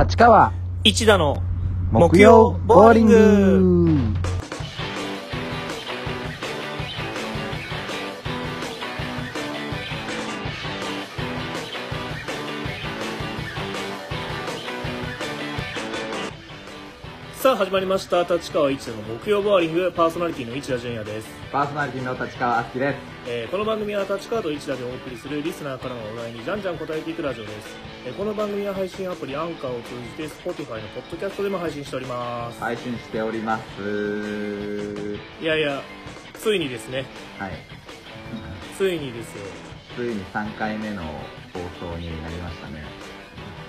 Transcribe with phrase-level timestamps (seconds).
[0.00, 0.50] 立川。
[0.82, 1.42] 一田の
[1.92, 4.29] 木曜ボーリング
[17.60, 18.22] 始まりました。
[18.22, 22.96] 立川一田の木曜ボーリングパーソナリティの一田純也です、パーソナリティの立川あきです。
[23.28, 27.76] えーこの番組は立川と一田でお送りするリスナーからのお題にじゃんじゃん答えていくラジオです、
[28.06, 35.18] えーこの番組は配信アプリアンカーを通じて Spotify のポッドキャストでも配信しております、配信しております。
[35.42, 35.82] いやいや
[36.32, 37.04] ついにですね。
[37.38, 37.50] はい。
[38.78, 39.44] ついにですよ。
[39.98, 41.02] ついに3回目の
[41.52, 41.60] 放
[41.92, 42.84] 送になりましたね。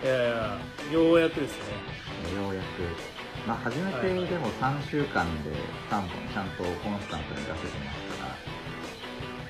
[0.01, 0.57] いやいや
[0.93, 2.01] ようやくですね。
[2.41, 3.10] ようやく
[3.47, 5.49] まあ初めてでも3週間で
[5.89, 8.35] 3本ちゃんとコンスタントに出せてますから。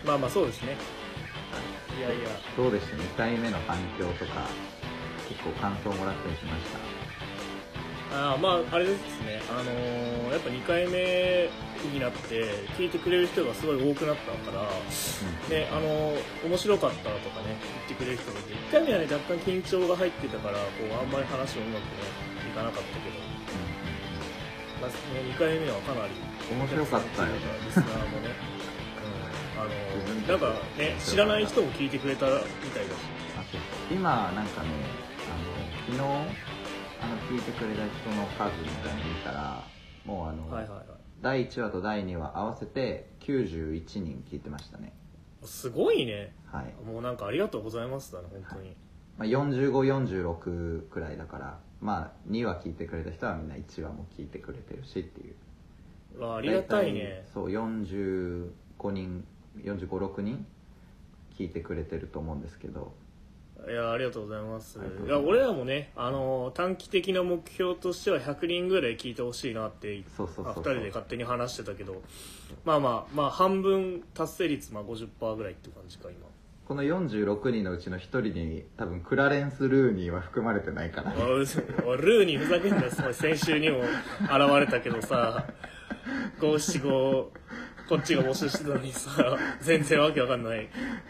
[0.06, 0.78] まあまあそうですね。
[1.98, 2.02] い。
[2.02, 2.30] やいや。
[2.58, 4.48] どうでした？2回目の反響とか
[5.30, 6.80] 結構感想もらったりしました？
[8.32, 9.42] あーまああれですね。
[9.50, 11.50] あのーやっぱ2回目
[11.92, 12.44] になって
[12.78, 14.64] 聞いてくれる人がすごい多くなったから
[15.50, 17.58] ねあのー面白かったとかね
[17.90, 22.08] 言ってくれる人がいて1回目はね若干緊張が入ってたからこうあんまり話もうまくね
[22.48, 23.16] いかなかったけど、
[24.82, 24.96] まあ、ね
[25.30, 26.14] 2回目はかなり
[26.52, 27.40] 面白かったよね。
[27.66, 28.34] リスナーもね、
[29.56, 33.22] うん、あのーなんかね知らない人も聞いてくれたみたいだし。
[33.92, 34.70] 今なんかね
[35.30, 35.52] あの
[35.86, 39.64] 昨日あの聞いてくれた人の数みたいに見たら
[40.06, 40.86] もうあの、はいはいはい
[41.22, 44.92] 第1話と第2話合わせて91人聞いてましたね。
[45.44, 46.34] すごいね。
[46.48, 48.76] はい、もうなんかありがとうございますだね本当に、
[49.20, 55.32] まあ、4546くらいだからまあ2話聞いてくれた人はみんな1話も聞いてくれてるしってい
[56.18, 56.22] う。
[56.22, 57.26] わあありがたいね。
[57.34, 58.52] そう45
[58.92, 59.26] 人
[59.64, 60.46] 456人
[61.38, 62.94] 聞いてくれてると思うんですけど。
[63.68, 64.80] いやありがとうございます。
[65.06, 70.64] いや俺らもねあの短期的な目標としては100人ぐらい聞いてほしいなってそうそうそうそう。
[70.64, 72.02] あ2人で勝手に話してたけど。
[72.66, 76.28] まあまあまあ半分達成率まあ50%ぐらいって感じか今
[76.72, 81.14] この46人のうちの1人に多分クラレンス・ルーニーは含まれてないから。
[81.20, 81.46] おい
[81.86, 83.88] おいルーにふざけんなよ先週にも現
[84.58, 85.46] れたけどさ。
[86.40, 87.30] 五七五
[87.90, 89.38] こっちが募集してたのにさ。
[89.60, 90.70] 全然わけわかんない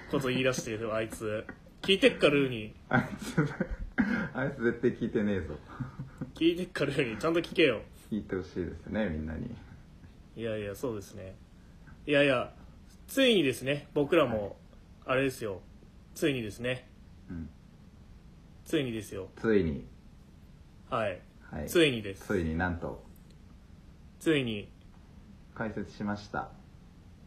[0.10, 1.46] こと言い出してるあいつ。
[1.84, 3.38] 聞いてっかルーにあいつ
[4.34, 5.54] あいつ絶対聞いてねえぞ。
[6.34, 7.82] 聞いてっかルーにちゃんと聞けよ。
[8.12, 9.56] 聞いてほしいですねみんなに。
[10.36, 11.36] いやいやそうですね。
[12.08, 12.52] いやいや
[13.06, 14.56] ついにですね僕らも
[15.06, 15.62] あれですよ。
[16.14, 16.88] ついにですね。
[17.30, 17.50] うん。
[18.66, 19.30] ついにですよ。
[19.40, 19.86] ついに。
[20.90, 21.20] はい、
[21.50, 21.68] はい。
[21.68, 22.26] ついにです。
[22.28, 23.04] ついになんと。
[24.20, 24.70] ついに。
[25.56, 26.50] 解説しました。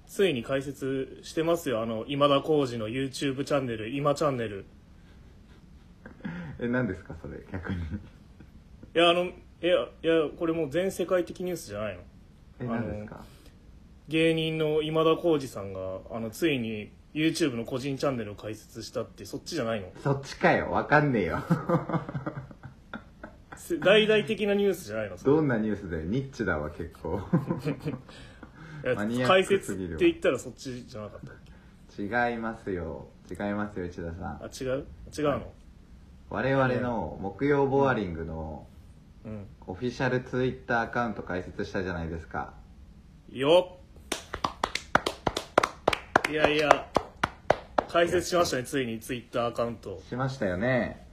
[0.06, 1.80] ついに解説してますよ。
[1.82, 4.64] あの今田耕司の YouTube チャンネル今チャンネル。
[6.60, 7.78] え何ですかそれ逆に。
[7.78, 7.80] い
[8.94, 12.02] やあのいやいやこれもう全世界的ニュースじゃないの。
[12.60, 13.24] えあの何ですか？
[14.08, 19.86] 芸人の今田耕司さんがあのついに YouTube の個人チャンネルを開設したってそっちじゃないの？
[20.02, 20.70] そっちかよ。
[20.72, 21.42] わかんねえよ。
[23.56, 25.16] せ大々的なニュースじゃないの？
[25.16, 26.02] どんなニュースだよ。
[26.04, 27.20] ニッチだわ結構。
[29.26, 31.36] 解説って言ったらそっちじゃなかったっ
[31.96, 32.02] け？
[32.02, 33.06] 違いますよ。
[33.30, 34.42] 違いますよ内田さん。
[34.42, 34.84] あ違う？
[35.16, 35.52] 違うの、
[36.30, 38.66] 我々の木曜ボアリングの
[39.24, 39.46] うん。
[39.66, 42.52] オフィシャルツイッターアカウント開設したじゃないですか。
[43.30, 43.78] よ
[46.28, 46.30] っ。
[46.30, 46.83] いやいや
[47.94, 50.02] 解説しましたねついにツイッターアカウント。
[50.08, 51.06] しましたよね。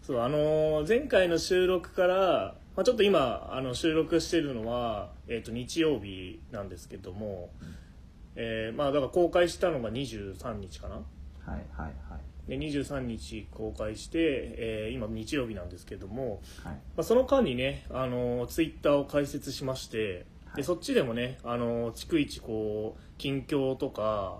[0.00, 7.50] そうあのー前回の収録から、まあ、ちょっと今あの収録してるのは、えー、と日曜日なんですけども、
[8.36, 10.94] えーまあだから公開したのが23日かな？
[10.94, 11.04] はい
[11.46, 11.90] はいはい。
[12.48, 16.72] で23日公開して、えー今日曜日なんですけども、はい。
[16.72, 20.24] まあ、その間にね、あのツイッターを開設しまして、はい
[20.56, 24.38] でそっちでもね、あの逐一こう近況とか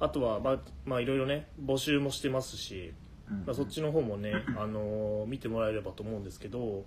[0.00, 2.94] あとはまあまあいろいろね募集もしてますし、
[3.30, 6.84] うんまあ、そっちの方もね、 あの見てもらえればと思うんですけど、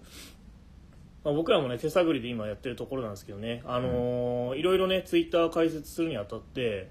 [1.23, 6.89] まあ、僕らもね手探りで今やってるところなんですけどね、あのいろいろねツイッター開設するにあたって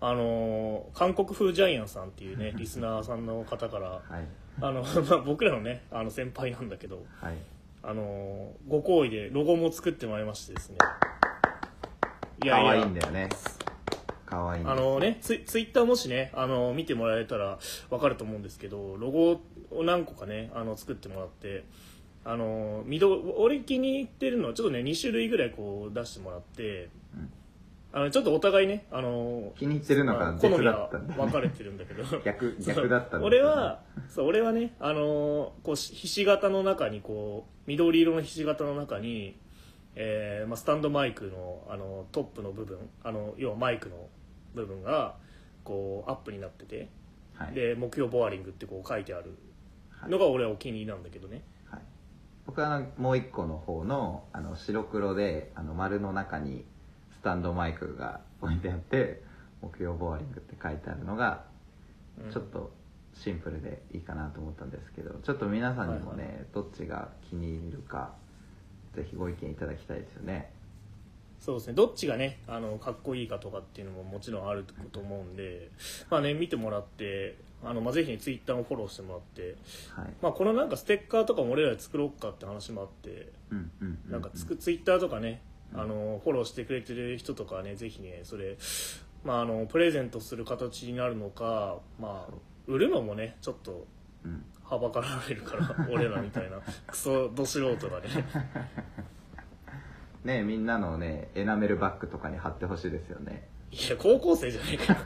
[0.00, 4.26] あの韓国風ジャイアンさんっていうね リスナーさんの方からはい。
[4.60, 7.34] あの、 まあ、僕らのねあの先輩なんだけどはい
[7.86, 10.78] あのご好意でロゴも作ってもらいましてですね。
[12.42, 13.28] い可愛いんだよね。
[14.26, 17.58] 可愛いんですあのねツイツイッターもしねあの見てもらえたら
[17.90, 19.40] 分かると思うんですけどロゴ
[19.70, 21.64] を何個かねあの作ってもらって
[22.24, 27.32] あの緑俺気に入ってるのはちょっとね2種類ぐらいこう出してもらって、うん
[27.96, 32.02] あのちょっとお互いねあの気に入ってるのがまあ好みは分かれてるんだけど。
[32.24, 39.38] 逆逆だったんだ、俺はそう俺はねあのこうひし形の中にこう緑色のひし形の中に、
[39.94, 44.08] えーまあ、スタンドマイクのあのトップの部分あの要はマイクの
[44.56, 45.14] 部分が
[45.62, 46.88] こうアップになってて
[47.36, 47.54] はい。
[47.54, 49.36] で目標ボアリングってこう書いてある。
[49.90, 50.10] はい。
[50.10, 51.42] のが俺はお気に入りなんだけどね。
[51.70, 51.80] はい、
[52.46, 56.73] 僕はもう一個の方のあの白黒であの丸の中にス
[57.24, 59.22] タンドマイクが置いてあって
[59.62, 61.44] 目標ボーリングって書いてあるのが
[62.24, 62.32] うん。
[62.32, 62.70] ちょっと
[63.14, 68.12] シンプルでいいかなと思ったんですけどちょっと皆さんにもね、はいどっちが気に入るか
[68.94, 70.50] ぜひご意見いただきたいですよね。
[71.40, 71.74] そうですね。
[71.74, 75.70] どっちがねあのかっこいいかとかっていうのももちろんあると思うんで、
[76.10, 79.56] まあね、見てもらってあの、まあ、ぜひ、ね、ツイッターもフォローしてもらって、
[79.94, 80.12] はい。
[80.22, 84.12] まあ、このなんかステッカーとかも俺らで作ろうかって話もあってうんうんうんうん。
[84.12, 88.56] なんかツイッターとかねうんあのフォローしてくれてる人とかはねぜひねそれ、
[89.24, 92.34] まあ、あのプレゼントする形になるのか、まあ、
[92.66, 93.86] 売るのもねちょっと
[94.24, 94.44] うん。
[94.64, 98.08] はばかられるから 俺らみたいなクソど素人がね。
[100.24, 103.46] ねみんなのねエナメルバッグとかに貼ってほしいですよね。
[103.70, 104.98] いや高校生じゃねえかよ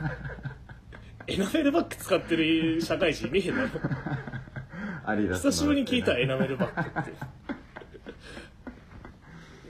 [1.27, 3.57] エナメルバッグ使ってる社会人いねえだ
[5.33, 5.35] ろ。
[5.35, 7.11] 久しぶりに聞いたエナメルバッグって。
[7.11, 7.13] い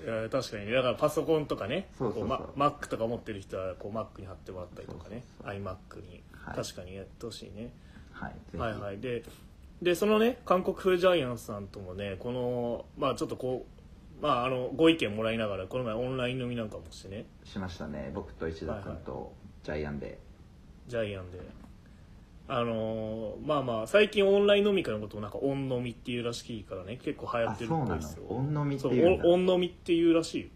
[0.09, 0.73] や確かにね。
[0.73, 1.89] だからパソコンとかね。
[1.97, 2.29] そうそうそう。
[2.29, 5.23] こう、マ Mac とか持ってる人はこう Mac に貼ってもらったりとかね。
[5.43, 6.55] iMac に、はい。
[6.55, 7.71] 確かにやってほしいね。
[8.11, 8.57] はいぜひ。
[8.57, 8.99] はいはい。
[8.99, 9.23] で
[9.81, 13.65] でそのね韓国風ジャイアンツさんともねこのまあちょっとこ
[14.19, 17.25] うまああのご意見もらいながらこの前オンライン飲みなんかもしてね。
[17.45, 18.11] しましたね。
[18.13, 19.31] 僕と石田君と
[19.63, 20.19] ジャイアンで、
[20.87, 21.39] ジャイアンで
[22.51, 28.23] あのーまあまあ最近オンライン飲み会のことをなんかオン飲みっていうらしいからね結構流行ってるっぽいですよ。
[28.27, 30.47] オン飲みっていうオン飲みっていうらしいよ。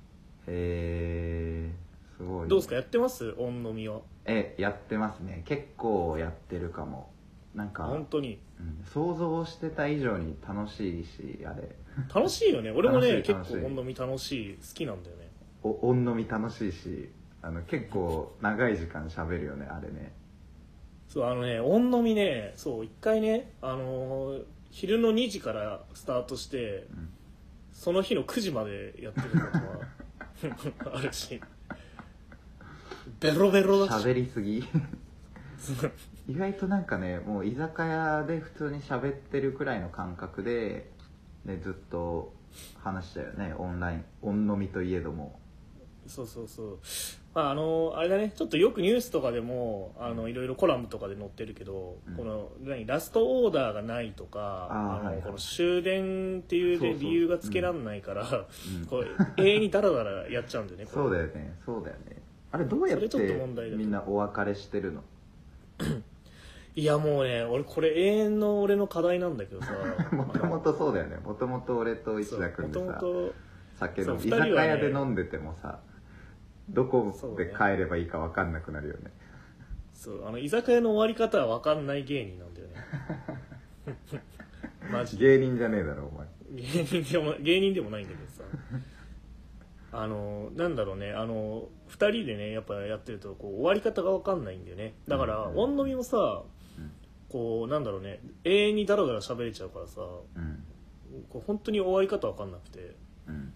[0.48, 1.72] へえ
[2.18, 2.48] すごいね。
[2.50, 2.76] どうですか？
[2.76, 3.36] やってます？
[3.38, 4.02] オン飲みは？
[4.26, 5.44] えやってますね。
[5.46, 7.12] 結構やってるかも。
[7.54, 8.40] なんか、本当に？
[8.60, 11.70] うん想像してた以上に楽しいしあれ。
[12.14, 12.72] 楽しいよね。
[12.72, 15.30] 俺もね結構オン飲み楽しい好きなんだよね。
[15.62, 17.10] お音飲み楽しいし
[17.42, 20.12] あの結構長い時間喋るよねあれね
[21.14, 27.10] そうあのねオン飲みねそう一回ねあのー昼の2時からスタートしてうん。
[27.72, 31.40] その日の9時までやってることは あるし。
[33.20, 34.04] ベロベロだし。
[34.04, 34.64] 喋りすぎ。
[36.28, 40.90] 意外となんかねもう居酒屋で普通に喋ってるくらいの感覚で、
[41.46, 42.34] ね、ずっと
[42.80, 43.54] 話したよね。
[43.60, 44.06] オンライン。
[44.24, 45.40] 音飲みといえども。
[46.08, 46.80] そうそうそう
[47.34, 52.16] まああのあれだねちょっとよくニュースとかでもあのいろいろコラムとかで載ってるけど、うん。
[52.16, 55.22] この何ラストオーダーがないとかあのはいはい。
[55.24, 58.86] この終電っていうで理由がつけらんないから、うん。
[58.86, 62.22] こう永遠にダラダラやっちゃうんだよねそうだよねそうだよね。
[62.52, 63.08] あれどうやって
[63.76, 65.02] みんなお別れしてるの？
[66.76, 69.74] いやもうね俺これ永遠の俺の課題なんだけどさ。
[70.16, 71.18] もともとそうだよね。
[71.18, 73.02] もともと俺と石田君でもさ
[73.80, 75.80] 酒のね酒屋で飲んでてもさ
[76.70, 79.12] どこで帰ればいいか分かんなくなるよね。
[79.94, 84.22] そうあの居酒屋の終わり方は分かんない芸人なんだよね。
[84.92, 85.40] マジで。
[85.40, 86.28] 芸人じゃねえだろお前。
[86.52, 88.44] 芸人でも芸人でもないんだけどさ。
[89.92, 91.12] あのなんだろうね。
[91.12, 94.96] あの2人でねやっぱやってるとこう終わり方が分かんないんだよね。
[95.08, 96.44] だから、うんオン飲みもさ
[96.78, 96.92] うん。
[97.30, 98.20] こうなんだろうね。
[98.44, 100.64] 永遠にダラダラ喋れちゃうからさうん。
[101.30, 102.96] こう本当に終わり方分かんなくて。
[103.28, 103.54] うん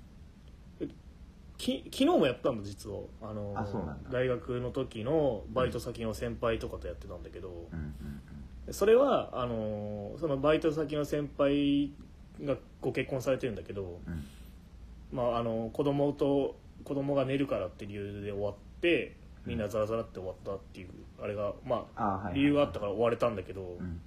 [1.58, 3.00] き昨日もやったんだ実は。
[3.22, 4.10] あのあそうなんだ。
[4.10, 7.94] 大学の時のバイト先の先輩とかとやってたんだけど、うんうん
[8.70, 11.94] それはあのそのバイト先の先輩
[12.44, 14.24] がご結婚されてるんだけど、うん。
[15.10, 20.90] まあ、あの子供と子供が寝るからって理由で終わってみんなザラザラって終わったっていう
[21.22, 24.02] あれがまあ理由があったから終われたんだけど、うんうんうん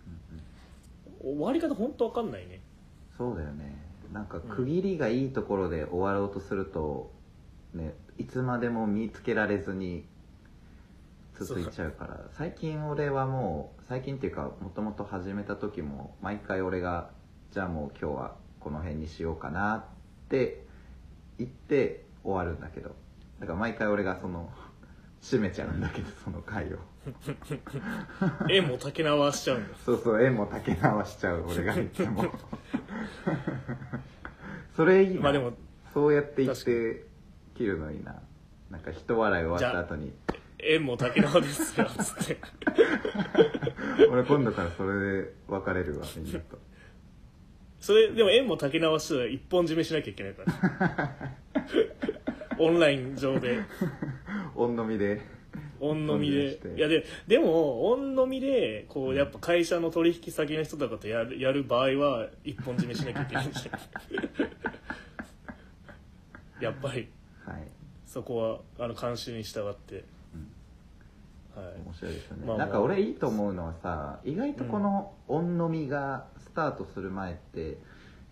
[1.23, 2.61] 終わり方本当わかんないね。
[3.17, 3.75] そうだよね。
[4.13, 7.11] なんか区切りがいいところで終わろうとすると、
[7.75, 10.05] ね、いつまでも見つけられずに
[11.39, 12.21] 続いちゃうから。
[12.33, 17.11] 最近俺はもう最近っていうかもともと始めた時も毎回俺が
[17.53, 19.85] じゃあもう今日はこの辺にしようかなっ
[20.29, 20.65] て
[21.39, 22.95] 言って終わるんだけど。
[23.41, 24.51] だから毎回俺がその
[25.23, 26.79] 締めちゃうんだけど その回を。
[28.51, 29.75] 縁も竹縄しちゃうんだ。
[29.85, 32.27] そうそう縁も竹縄しちゃう俺がいつも。
[34.77, 35.53] それいいな、まあでも
[35.95, 37.10] そうやって言って
[37.61, 38.15] 切るのいいな。
[38.71, 40.13] なんか人笑い終わった後に。
[40.59, 42.39] 縁も竹縄ですよつって。
[44.11, 46.59] 俺今度からそれで別れるわみんなと。
[47.79, 50.45] それでも縁も竹縄したら一本締めしなきゃいけないか
[50.79, 51.17] ら。
[52.59, 53.59] オンライン上で。
[54.57, 55.21] 音飲みで。
[55.81, 56.37] 音飲みで。
[56.39, 56.75] 音飲みして。
[56.77, 59.17] いやででも音飲みでこううん。
[59.17, 63.81] やっぱ会社の取引先の人とかとやるやる場合は一本締めしなきゃいけないんじゃない
[66.63, 66.95] やっぱり。
[66.95, 67.09] はい
[68.13, 70.05] そこはあの慣習に従って、
[71.55, 71.65] はい。
[71.87, 77.79] 面白いですよね、まあまあなんか俺いいと思うのはさ意外とこの音飲みがスタートする前って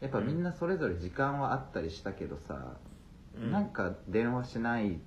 [0.01, 2.73] やっぱみんなそれぞれ時間はあったりしたけどさ、
[3.41, 3.53] うん。
[3.53, 4.99] なんか電話しない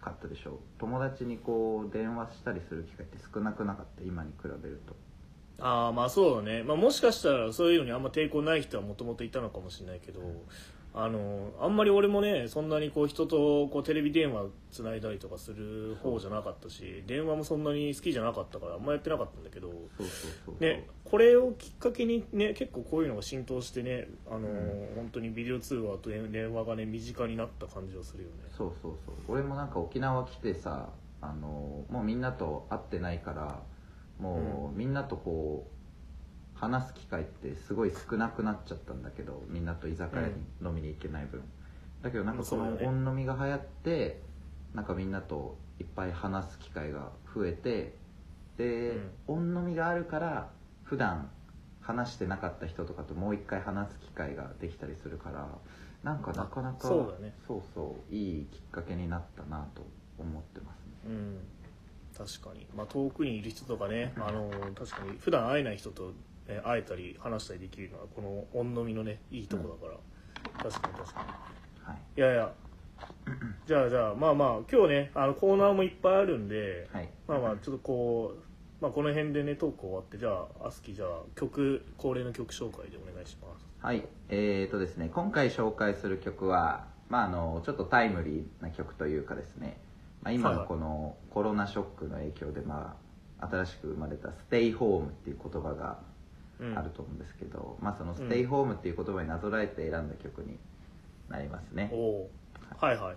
[0.00, 0.60] かったでしょ？
[0.78, 4.02] 友達にこう電話したりする機会って少なくなかった？
[4.02, 4.96] 今に比べると。
[5.58, 10.20] ああまあそうだね、まあ、もしかしたらそういうのにあんま抵抗ない人はもともといたのかもしれないけど
[10.98, 19.68] あのあんまり俺もねそんなにこう人とこうテレビ電話つないだりとかする方じゃなかったし電話もそんなに好きじゃなかったからあんまやってなかったんだけど
[20.58, 24.46] ね、これをきっかけにね結構こういうのが浸透してねあの、うん。
[24.96, 28.36] 本当にビデオ通話と電話がね身近になった感じはするよね。
[28.56, 29.14] そうそうそう。
[29.28, 30.88] 俺もなんか沖縄来てさ
[31.20, 33.60] あのもうみんなと会ってないから
[34.18, 35.75] もうみんなとこう
[36.56, 40.28] 話す機会ってすごい少なくなっちゃったんだけどみんなと居酒屋に
[40.62, 41.42] 飲みに行けない分、
[42.02, 42.86] だけどなんかそうだよね。
[42.86, 44.20] 音飲みが流行って
[44.74, 47.94] なんかみんなといっぱい話す機会が増えて
[48.56, 50.50] で、音飲みがあるから
[50.84, 51.30] 普段
[51.80, 55.46] 話してなかった人とかともう一回話す機会ができたりするから
[56.02, 57.34] なんかなかなかそうだね。
[57.46, 59.86] そうそういいきっかけになったなと
[60.18, 60.92] 思ってますね。
[61.06, 61.38] うん。
[62.16, 66.14] 確かに、まあ、遠くにいる人とかねあの確かに普段会えない人と、
[66.48, 71.26] ね、会えたり話したりできるのはこの音飲みのねいいとこだから、確かに確かに。
[71.84, 71.98] はい。
[72.16, 72.52] いやいや。
[73.66, 77.08] じゃあじゃあまあまあ今日ねあのコーナーもいっぱいあるんではい。
[77.28, 78.42] まあまあちょっとこう、
[78.80, 80.30] まあ、この辺でねトーク終わってじゃ
[80.62, 83.66] あアスキじゃあ曲恒例の曲紹介でお願いします。
[83.80, 84.06] はい。
[84.28, 89.78] えーとですね今回紹介する曲はまああのちょっとタイムリーな曲というかですね、
[90.22, 92.96] まあ、今のこのコロナショックの影響でま
[93.40, 96.15] あ新しく生まれた「ステイホーム」っていう言葉がうん
[96.58, 100.58] あると思うんですけど、まあその「ステイホーム」っていう言葉になぞらえて選んだ曲に
[101.28, 101.90] なりますね、
[102.80, 103.16] はいはい。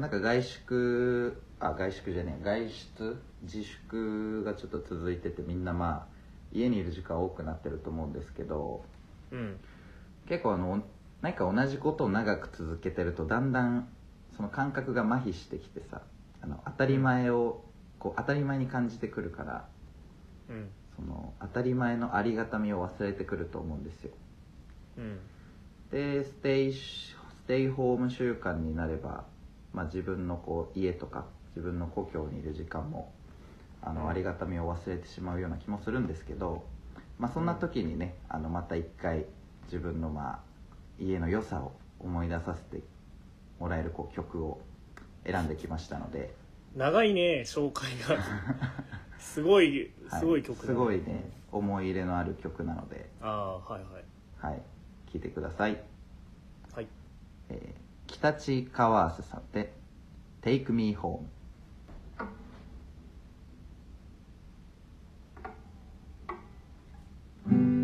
[0.00, 2.44] なんか外宿あ外宿じゃねえ。
[2.44, 6.18] 外出自粛がちょっと続いててみんなまあ
[6.52, 8.84] 家にいる時間多くなってると思うんですけど
[9.32, 9.58] うん。
[10.28, 10.82] 結構あの
[11.22, 13.88] 何か同じことを長く続けてるとだんだん
[14.36, 16.02] その感覚が麻痺してきてさ
[16.40, 17.64] あの当たり前を
[17.98, 19.68] こう当たり前に感じてくるから
[20.48, 20.68] うん
[20.98, 24.10] その当たり前のありがたみを忘れてくると思うんですよ。
[24.98, 25.18] うん。
[25.90, 29.24] でステイステイホーム習慣になれば、
[29.72, 31.24] まあ、自分のこう家とか
[31.56, 33.12] 自分の故郷にいる時間も
[33.80, 36.64] あのありがたみを忘れてしまうような気もするんですけど、
[37.18, 39.24] まあ、そんな時にねあのまた一回
[39.64, 40.38] 自分のまあ
[41.00, 42.82] 家の良さを思い出させて
[43.60, 44.60] もらえるこう曲を
[45.24, 46.34] 選んできましたので。
[46.76, 48.22] 長いね紹介が
[49.18, 51.30] すごいはすごい曲だ、すごいね。
[51.50, 53.28] 思い入れのある曲なので、あ
[53.68, 54.52] あはいはい。
[54.52, 54.62] はい、
[55.12, 55.80] 聴いてください、
[56.74, 56.86] はい。
[57.48, 59.72] えー北地川瀬さんで
[60.42, 61.20] 「Take Me Home」
[67.46, 67.77] 一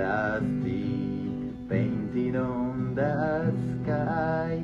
[0.00, 3.52] Dusty painted on the
[3.84, 4.62] sky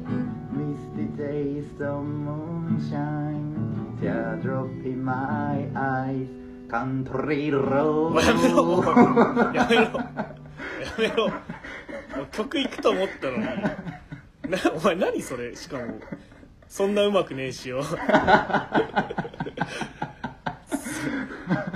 [0.51, 3.53] misty taste of moonshine
[4.01, 6.27] teardrop in my eyes
[6.69, 8.83] country も road うやめろ
[9.53, 11.35] やめろやめろも
[12.23, 16.01] う曲いくと思ったのになお前何それしかも
[16.67, 17.85] そんなうまくねえしよ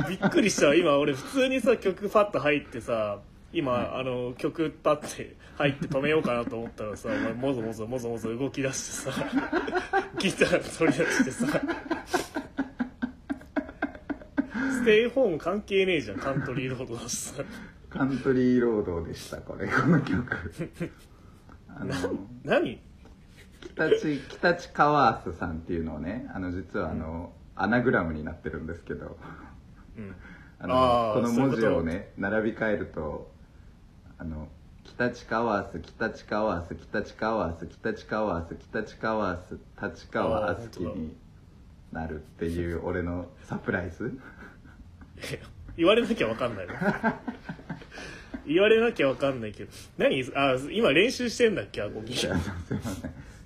[0.08, 3.18] びっくりした今俺普通にさ曲パッと入ってさ
[3.52, 9.12] 今あの曲パッて入って止めようかなと思ったらさお前もぞもぞもぞもぞ動き出してさ
[10.18, 11.46] ギター取り出してさ。
[14.80, 17.42] ステイホーム関係ねえじゃんカントリーロードだしさ。
[17.90, 20.52] カントリーロードでしたこれこの曲。
[21.68, 21.94] あの
[22.44, 22.80] 何？
[23.60, 29.18] 北地北地川瀬さんっていうのをねあの実はあの、アナグラムになってるんですけど。
[29.98, 30.14] うん。
[30.60, 33.30] あのこの文字をね並び替えると
[34.20, 34.48] あの
[34.84, 41.14] 北地川瀬北地川瀬北地川瀬北地川瀬北地川瀬立川あすきに
[41.90, 44.18] なるっていう俺のサプライズ？
[45.76, 46.74] 言われなきゃ分かんないの
[48.46, 49.70] 言われなきゃ分かんないけど。
[49.96, 50.22] 何？
[50.34, 51.80] あ今練習してんだっけ？
[51.80, 52.80] アコギいやすいません。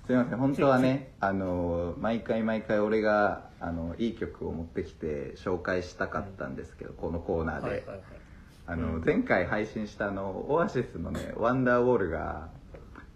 [0.07, 0.37] すいません。
[0.37, 7.99] 本当はねあの毎回毎回俺があのいい曲を持ってきて紹介したかったんですけど、このコーナーで、はいはいはい
[8.67, 9.03] あの、うん。
[9.05, 12.49] 前回配信したあのオアシスのね「ワンダーウォールが」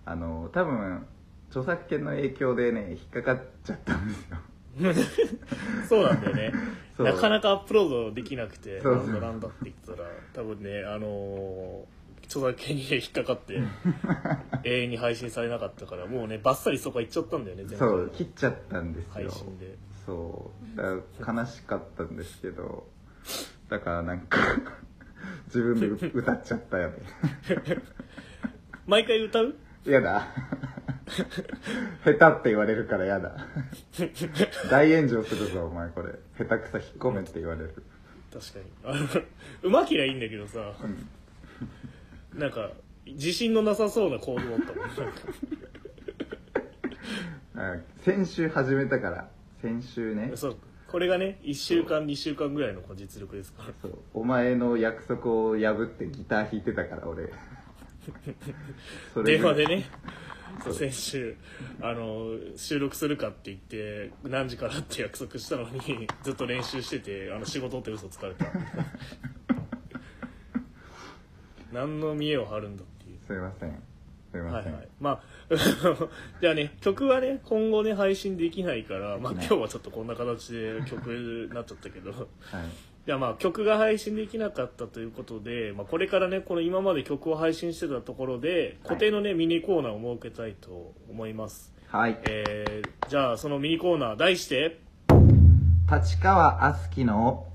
[0.06, 1.06] あの多分
[1.50, 4.38] 著作権の影響でね引っかかっちゃったんですよ。
[5.88, 6.54] そうなんだよね。
[6.98, 13.60] なかなかアップロードできなくてなんだなんだって言ってたら多分ねあのー著作権にね引っかかって
[14.64, 19.10] 永遠に配信されなかったからもうねバッサリそこは行っちゃったんだよね全部そう切っちゃったんですよ。
[19.14, 19.76] 配信で。
[20.06, 20.80] そう。
[21.26, 22.88] 悲しかったんですけど
[23.68, 24.38] だからなんか
[25.46, 26.96] 自分で歌っちゃったよね。
[28.86, 29.56] 毎回歌う？
[29.86, 30.28] やだ。
[32.06, 33.36] 下手って言われるからやだ。
[34.70, 36.14] 大炎上するぞお前これ。
[36.38, 37.84] 下手くそ引っ込めって言われる。
[38.32, 38.66] 確かに。
[39.64, 40.74] うまきりゃいいんだけどさ、
[42.36, 42.72] なんか
[43.08, 44.88] 自信のなさそうな行動だったもん。
[47.56, 49.30] なんかあ先週始めたから。
[49.62, 50.32] 先週ね。
[50.36, 50.58] そう
[50.92, 53.70] これがね1週間2週間ぐらいの実力ですから。
[53.82, 54.00] そう。
[54.14, 57.32] お前の約束を破ってギター弾いてたから俺。
[59.14, 59.86] そ電話でね
[60.72, 61.36] 先週
[61.80, 68.48] あの収録するかって言って何時からって約束したのにずっと練習しててあの仕事って嘘つかれた。
[71.72, 73.20] 何の見栄を張るんだっていう。
[73.20, 73.89] すいません
[74.32, 75.22] すいません、はいはい、まあ
[76.42, 82.12] じゃあね曲はね今後ね配信できないから、まあ、今日はちょっとこんな形で曲になっちゃったけど。
[82.12, 82.28] はい。
[83.06, 92.20] じゃあまあ曲が配信できなかったということで、まあ、これからねこの今まで曲を配信してたところで固定のね、ミニコーナーを設けたいと思います、はい。
[92.30, 94.80] えーじゃあそのミニコーナー題して。
[95.92, 97.48] 立川あすきの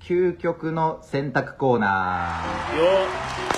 [0.00, 2.76] 究極の選択コーナー。
[2.76, 3.57] よ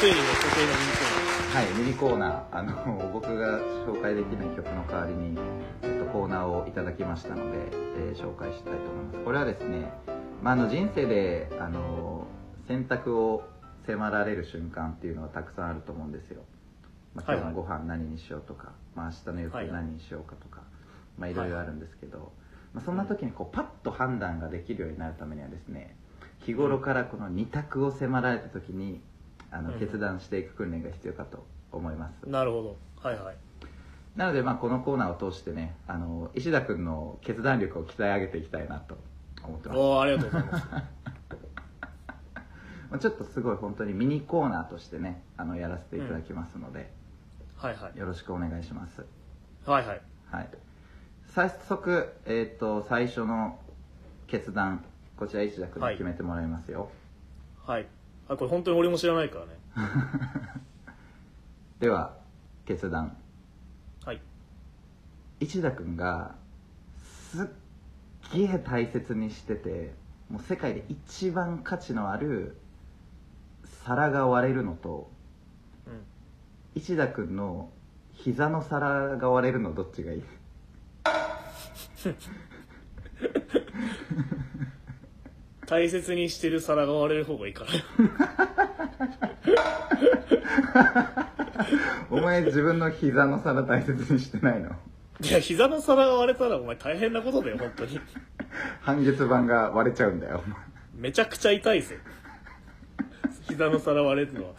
[0.00, 5.38] ついにね固定のミニコーナーはい、ミニコーナー、あの僕が紹介できない曲の代わりに、
[5.82, 7.58] えっと、コーナーをいただきましたので、
[7.96, 9.24] えー紹介したいと思います。
[9.24, 9.92] これはですね、
[10.42, 12.26] まあ、あの人生であの
[12.68, 13.42] 選択を
[13.86, 16.42] 迫られる瞬間っていうのはたくさんあると思うんですよ。
[17.14, 17.52] まあ、はいはい。
[17.52, 20.62] 今日のご飯何にしようとか、まあ、明日の夜はい何にしようかとか、
[21.18, 22.32] まあ、いろいろあるんですけど、
[22.72, 25.96] まあ、そんな時にこうパッと判断ができるようになるためにはですね
[26.44, 29.00] 日頃からこの二択を迫られた時に
[29.54, 29.78] あのうん。
[29.78, 32.76] 決断していく訓練が必要かと思います、なるほど。
[33.00, 33.36] はいはい。
[34.16, 38.96] なのでまあこのコーナーを通してねあの石田君の決断力を鍛え上げていきたいなと
[39.42, 39.78] 思ってます。
[39.78, 40.66] おーありがとうございます。
[42.90, 46.92] まあちょっとすごい本当にミニコーナーとしてねあのやらせていただきますので、
[47.56, 47.98] はいはい。
[47.98, 49.04] よろしくお願いします。
[49.66, 50.00] はいはい。
[50.30, 50.48] はい。
[51.28, 53.58] 早速、えっと最初の
[54.26, 54.84] 決断
[55.16, 56.90] こちら石田君に決めてもらいますよ、
[57.64, 57.86] はい
[58.28, 59.52] あこれ本当に俺も知らないからね。
[61.80, 62.16] では
[62.64, 63.16] 決断。
[64.04, 64.20] はい。
[65.40, 66.34] 石田君が
[67.02, 67.48] すっ
[68.32, 69.94] げえ大切にしてて
[70.30, 72.56] もう世界で一番価値のある
[73.84, 75.10] 皿が割れるのと
[75.86, 76.00] うん。
[76.74, 77.70] 石田君の
[78.12, 80.22] 膝の皿が割れるのどっちがいい？
[85.66, 87.70] 大切にしてる皿が割れる方がいいから。
[92.10, 94.70] お前自分の膝の皿大切にしてないの？
[95.20, 98.00] いや膝の皿が割れたらお前大変なことだよ本当に。
[98.82, 100.58] 半月板が割れちゃうんだよお前。
[100.96, 101.98] めちゃくちゃ痛いぜ。
[103.48, 104.52] 膝の皿割れるのは。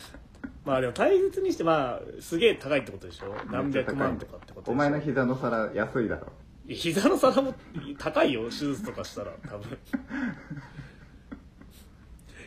[0.65, 3.35] まあでも大切にしてまあすげえ高いってことでしょ？
[3.51, 4.71] 何百万とかってことでしょ？
[4.71, 6.31] お前の膝の皿安いだろ。
[6.67, 7.53] 膝の皿も
[7.99, 9.77] 高いよ手術とかしたら多分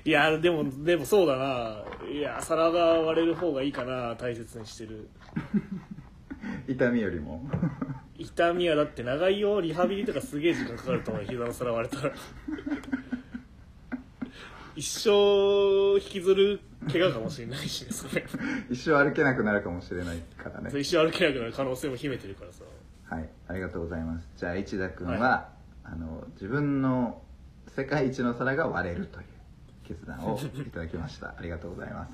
[0.08, 1.84] いやでもでもそうだな。
[2.10, 5.06] いや皿が割れる方がいいかな大切にしてる。
[6.66, 7.46] 痛みよりも。
[8.16, 12.14] 痛みはだって長いよリハビリとかすげえ時間かかると思う膝の皿割れたら。
[14.76, 15.10] 一生
[15.96, 18.24] 引きずる怪我かもしれないしねそれ。
[18.70, 20.70] 一生歩けなくなるかもしれないからね。
[20.80, 22.64] 一生歩けなくなる可能性も秘めてるからさ。
[23.14, 23.28] はい。
[23.46, 24.26] ありがとうございます。
[24.38, 25.48] じゃあ市田君は、は
[25.84, 27.20] あの自分の
[27.76, 29.37] 世界一の皿が割れるという
[29.88, 31.28] 決断をいただきました。
[31.28, 32.10] ありがとうございます。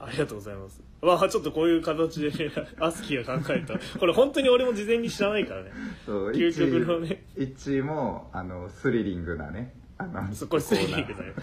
[0.00, 0.80] ありがとうございます。
[1.02, 3.78] まあちょっとこういう形で、ね、 アスキーが考えた。
[3.98, 5.72] これ本当に俺も事前に知らないからね。
[6.06, 7.24] そう究極のね。
[7.36, 9.74] 一もあのスリリングなね。
[9.96, 11.34] あのそこれスリリングだよ。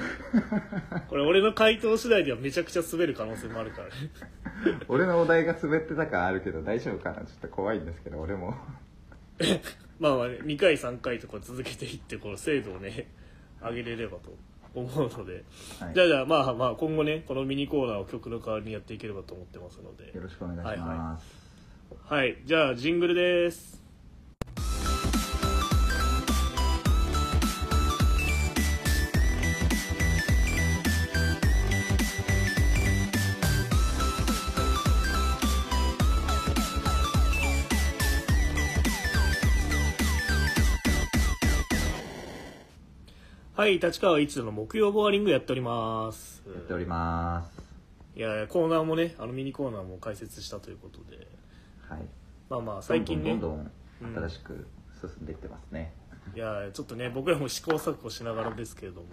[1.09, 3.93] これ俺の回答次第ではめちゃくちゃ滑る可能性もあるからね。
[4.87, 8.55] 俺のお題が滑ってた感あるけど大丈夫かなちょっと怖いんですけど俺も。
[9.99, 13.11] まあまあ、ね、2回3回とか続けていってこの精度をね
[13.61, 14.33] 上げれればと
[14.75, 15.43] 思うので、
[15.79, 15.93] はい。
[15.93, 20.15] じゃあじゃあまあまあ今後ねこのミニコーナーを曲の代わりにやっていければと思ってますので。
[20.15, 21.25] よろしくお願いします、
[22.13, 22.37] はい。
[22.45, 23.81] じゃあジングルです
[43.55, 46.43] はい立川一度の木曜ボーリングやっております。
[46.45, 47.61] やっております。
[48.13, 51.25] いやコーナーもねあのミニコーナーも開設したということで。
[51.87, 52.01] はい。
[52.49, 53.29] まあまあ最近ね。
[53.29, 54.67] どんどんどんどん新しく
[54.99, 55.93] 進んでいってますね、
[56.35, 59.07] いやちょっとね僕らも試行錯誤しながらですけれども。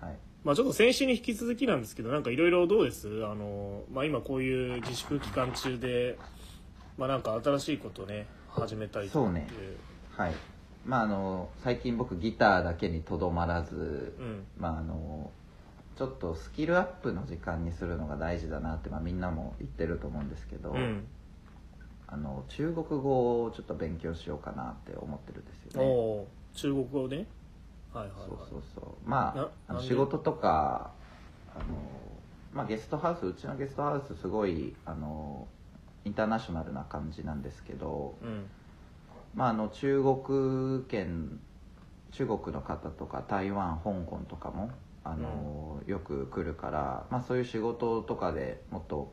[0.00, 0.16] はい。
[0.44, 3.08] まあちょっと先週に引き続きなんですけどなんかいろいろどうです？
[3.26, 6.16] あの、まあ、今こういう自粛期間中で
[6.96, 9.48] まあなんか新しいことね始めたりとかそうね。
[10.12, 10.32] はい
[10.84, 14.44] まああの最近僕ギターだけにとどまらず、うん。
[14.58, 15.30] まああの
[15.96, 21.06] ちょっとスキルアップの時間にするのが大事だなって、まあ、みんなも言ってると思うんですけど、うん。
[22.08, 26.26] あの中国語をちょっと勉強しようかなって思ってるんですよね。
[26.54, 27.26] 中国語ね。
[27.92, 28.28] はいはいはい。
[28.28, 29.08] そうそうそう。
[29.08, 30.90] まなああの仕事とか
[31.54, 31.64] あの、
[32.52, 35.46] まあ、ゲストハウスうちのゲストハウスすごいあの
[36.04, 38.46] インターナショナルな感じなんですけど、うん
[39.34, 41.40] まあ、あの中国圏
[42.12, 44.70] 中国の方とか台湾香港とかも
[45.04, 49.12] あの、よく来るから、まあ、そういう仕事とかでもっと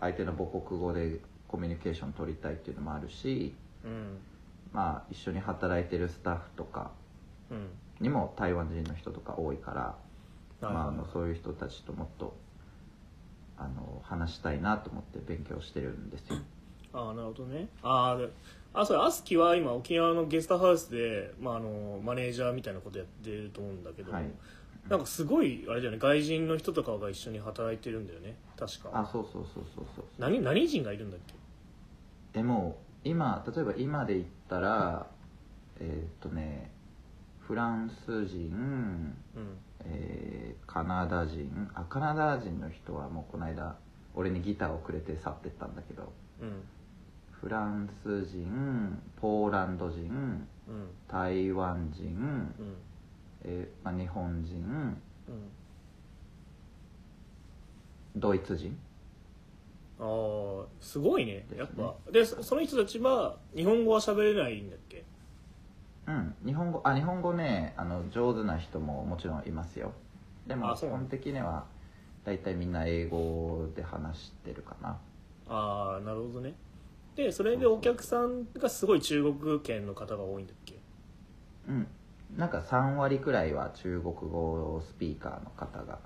[0.00, 4.18] 相手の母国語でコミュニケーション取りたいっていうのもあるし、うん。
[4.72, 6.90] まあ、一緒に働いてるスタッフとか
[7.50, 7.68] うん。
[8.00, 9.96] にも台湾人の人とか多いから、
[10.60, 12.36] まあ、あのそういう人たちともっと
[13.56, 16.36] あの話したいなと思って勉強してるんですよ。
[16.92, 17.68] ああなるほどね。
[17.82, 18.32] あーで
[18.74, 24.24] あそれアスキは今沖縄のゲストハウスで、まあ、あのマネージャーみたいなことやってると思うんだけど、はい。
[24.88, 28.90] なんかすごいあれだよね外人の人とかが一緒に働いてるんだよね確か。
[28.92, 30.04] あそうそうそうそうそう。
[30.18, 31.34] 何何人がいるんだっけ？
[32.32, 35.06] でも今例えば今で言ったら
[35.80, 36.70] えーっとね
[37.40, 38.50] フランス人、
[39.36, 39.56] うん。
[39.84, 43.76] えーカナダ人あカナダ人の人はもうこの間
[44.14, 46.12] 俺にギターをくれて去ってったんだけど。
[46.40, 46.62] うん
[47.40, 50.10] フランス人ポーランド人
[50.68, 50.88] うん。
[51.06, 52.76] 台湾人、うん。
[53.44, 54.56] えーまあ、日本人
[55.28, 55.50] うん。
[58.16, 58.76] ドイツ人。
[60.00, 61.94] ああすごいねやっぱ。
[62.12, 65.04] でそその人たちは日本語は喋れないんだっけ？
[66.06, 69.92] うん日本語あ日本語ねあの上手な人ももちろんいますよ。
[70.46, 71.64] でも基本的には
[72.24, 74.98] 大体みんな英語で話してるかな。
[75.48, 76.54] ああなるほどね
[77.18, 80.78] でそれでお客さんがすごい中国圏の方が多いんだっけ？
[81.68, 81.86] うん。
[82.36, 85.98] なんか3割くらいは中国語スピーカーの方が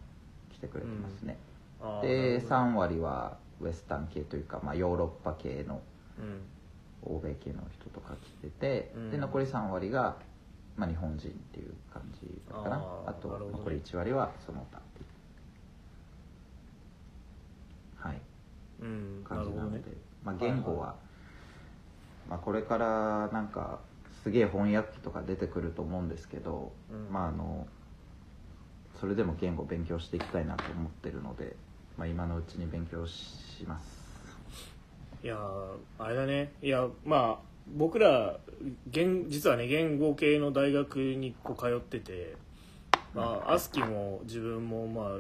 [0.51, 1.37] 来てくれてますね、
[1.81, 2.55] あーなでるほど。
[2.55, 5.83] 3割はウエスタン系というか、まあ、ヨーロッパ系の
[6.19, 6.41] うん。
[7.05, 9.11] 欧米系の人とか来てて、うん。
[9.11, 10.17] で残り3割が、
[10.77, 12.77] まあ、日本人っていう感じだかな。
[13.07, 15.07] あと残り1割はその他っていう。
[18.09, 18.21] はい。
[18.81, 19.85] うんな感じなので、ね。
[20.25, 20.95] まあ、言語は、
[22.29, 23.81] まあ、これからなんか
[24.23, 27.13] すげえ翻訳機とか出てくると思うんですけど、うん。
[27.13, 27.67] まああの
[29.01, 31.57] それでも言語勉強していきたいなと思ってるので、
[31.99, 34.03] まあ、今のうちに勉強します。
[35.25, 36.53] いやーあれだね。
[36.63, 38.37] いやまあ僕ら
[38.87, 42.37] 言実はね言語系の大学にこう通ってて
[43.15, 45.19] まあアスキも自分もまあ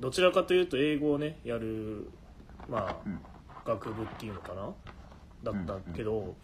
[0.00, 2.10] どちらかというと英語をねやる
[2.68, 3.14] まうん。
[3.14, 3.28] あ
[3.68, 4.70] 学部っていうのかな
[5.42, 6.34] だったけど、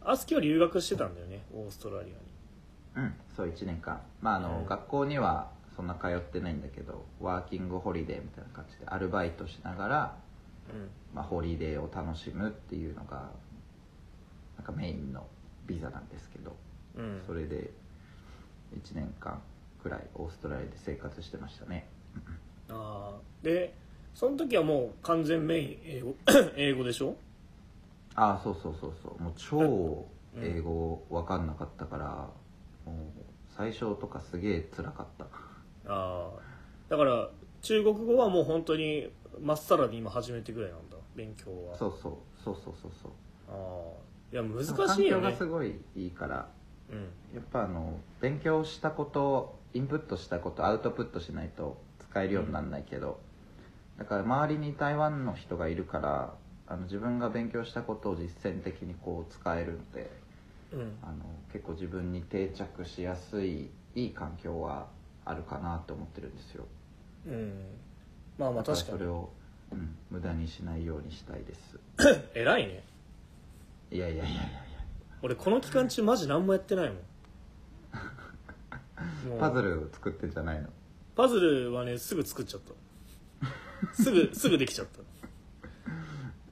[0.00, 2.10] アスキは留学してたんだよねオーストラリ
[2.96, 3.06] アに。
[3.06, 4.00] うんそう1年間。
[4.20, 4.66] まああの、うん。
[4.66, 10.16] 学校にはそんな通ってないんだけどワーキングホリデーみたいな感じでアルバイトしながら、
[11.14, 13.30] まあ、ホリデーを楽しむっていうのが
[14.56, 15.24] なんかメインの
[15.66, 16.56] ビザなんですけど
[16.96, 17.04] うん。
[17.04, 17.70] うんそれで
[18.76, 19.40] 1年間
[19.82, 21.86] くらいオーストラリアで生活してましたね。
[22.70, 23.72] ああで
[24.14, 26.14] その時はもう完全メイン英語
[26.56, 27.14] 英語でしょ？
[28.20, 29.22] ああそうそうそうそう。
[29.22, 30.04] もう超
[30.42, 32.06] 英語分かんなかったから、
[32.84, 32.96] もう
[33.56, 35.24] 最初とかすげえ辛かった。
[35.24, 35.28] あ
[35.86, 36.30] あ
[36.88, 37.30] だから
[37.62, 39.08] 中国語はもう本当に
[39.40, 41.76] まっさらに今始めてぐらいなんだ勉強は。
[41.76, 43.12] そうそうそうそうそうそう。
[43.48, 45.22] ああいや難しいよね。
[45.22, 46.48] 環境がすごいいいから
[46.90, 47.02] うん。
[47.36, 53.20] やっぱあの勉強したことインプットしたことアウトプットしないと使えるようにならないけど、
[53.96, 56.34] だから周りに台湾の人がいるから
[56.68, 60.10] あの自分が勉強したことを実践的にこう使えるので
[60.72, 60.98] うん。
[61.02, 64.86] あの結構自分に定着しやすいいい環境は
[65.24, 66.66] あるかなと思ってるんですよ。
[67.26, 67.64] うん。
[68.38, 68.98] まあまあ確かに。
[68.98, 69.30] それを、
[69.72, 71.78] うん、無駄にしないようにしたいです。
[72.34, 72.84] 偉いね。
[73.90, 74.46] いやいやいやいやい
[75.22, 76.98] 俺この期間中マジ何もやってないもん。
[79.40, 80.68] パズル作ってんじゃないの？
[81.16, 82.74] パズルはねすぐ作っちゃった。
[83.94, 84.98] すぐすぐできちゃった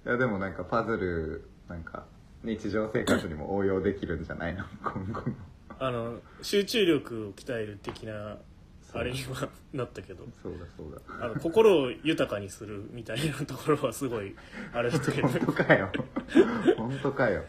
[0.06, 2.04] いやでもなんかパズルなんか
[2.44, 4.64] 日常生活にも応用できるんじゃないの？
[4.84, 5.36] 今後の
[5.78, 8.38] あの集中力を鍛える的な
[8.94, 10.24] あれにはなったけど。
[10.42, 11.24] そうだそうだ。
[11.24, 14.34] あの心を豊かにするみたいなところはすごい
[14.72, 15.28] あれだけど。
[15.28, 15.90] 本当かよ。
[16.78, 17.44] 本当かよ。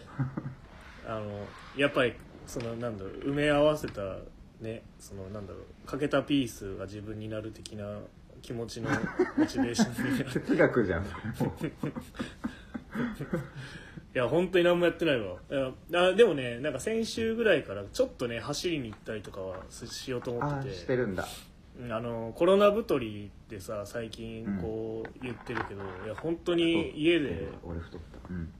[1.05, 2.13] あのやっぱり
[2.47, 4.17] そのなんだろう埋め合わせた
[4.59, 7.99] ねそのなんだろう欠けたピースが自分になる的な
[8.41, 8.89] 気持ちの
[9.37, 10.31] モチベーション。
[10.31, 11.03] 哲学じゃん。
[11.03, 11.07] も
[14.15, 15.35] いや本当に何もやってないわ。
[15.93, 20.75] あでもねなんか先週ぐらいからちょっとね走りに行ったりとかはししようと思ってて。
[20.75, 21.27] してるんだ。
[21.79, 27.47] うんあのコロナ太りってさ最近こう言ってるけど、いや本当に家で。
[27.63, 28.33] 俺太った。
[28.33, 28.51] うん。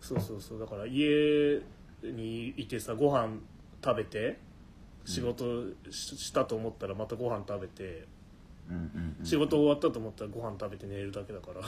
[0.00, 0.58] そうそうそう。
[0.58, 1.60] だから家
[2.02, 3.34] にいてさご飯
[3.84, 4.38] 食べて
[5.04, 8.06] 仕事ししたと思ったらまたご飯食べてうんうんうん
[9.22, 11.62] 仕事終わったと思ったらご飯食べて寝るだけだから。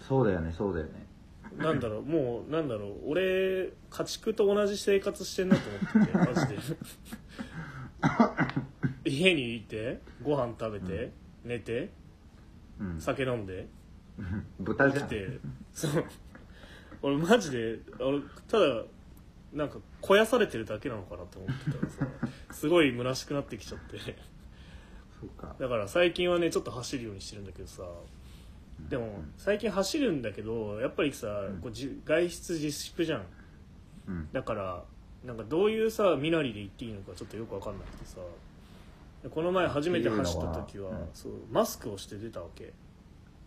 [0.00, 1.06] そうだよねそうだよね。
[1.56, 5.62] なんだろうもうなんだろう俺家畜と同じ生活してんなと
[5.94, 6.58] 思っててマジで。
[9.04, 11.12] 家にいてご飯食べて、
[11.44, 11.90] 寝て
[12.80, 13.00] うん。
[13.00, 13.66] 酒飲んで
[14.60, 15.08] 豚じゃん。
[15.08, 15.38] て
[15.72, 16.04] そう。
[17.02, 18.82] 俺マジで俺ただ
[19.52, 22.06] なんか肥やされてるだけなのかなって思ってたらさ
[22.52, 24.16] すごい虚しくなってきちゃって
[25.28, 25.54] か。
[25.58, 27.82] だから最近はねちょっと走るようにしてるんだけどさ。
[28.88, 31.60] でも最近走るんだけどやっぱりさ、ん。
[31.60, 33.22] こうじ外出自粛じゃん。
[34.08, 34.28] うん。
[34.32, 34.82] だから
[35.24, 38.16] なんかどういうさ身なりで行っていいのかちょっとよく分かんなくてさ。
[39.22, 41.08] でこの前初めて走った時はうん。
[41.14, 42.72] そうマスクをして出たわけ。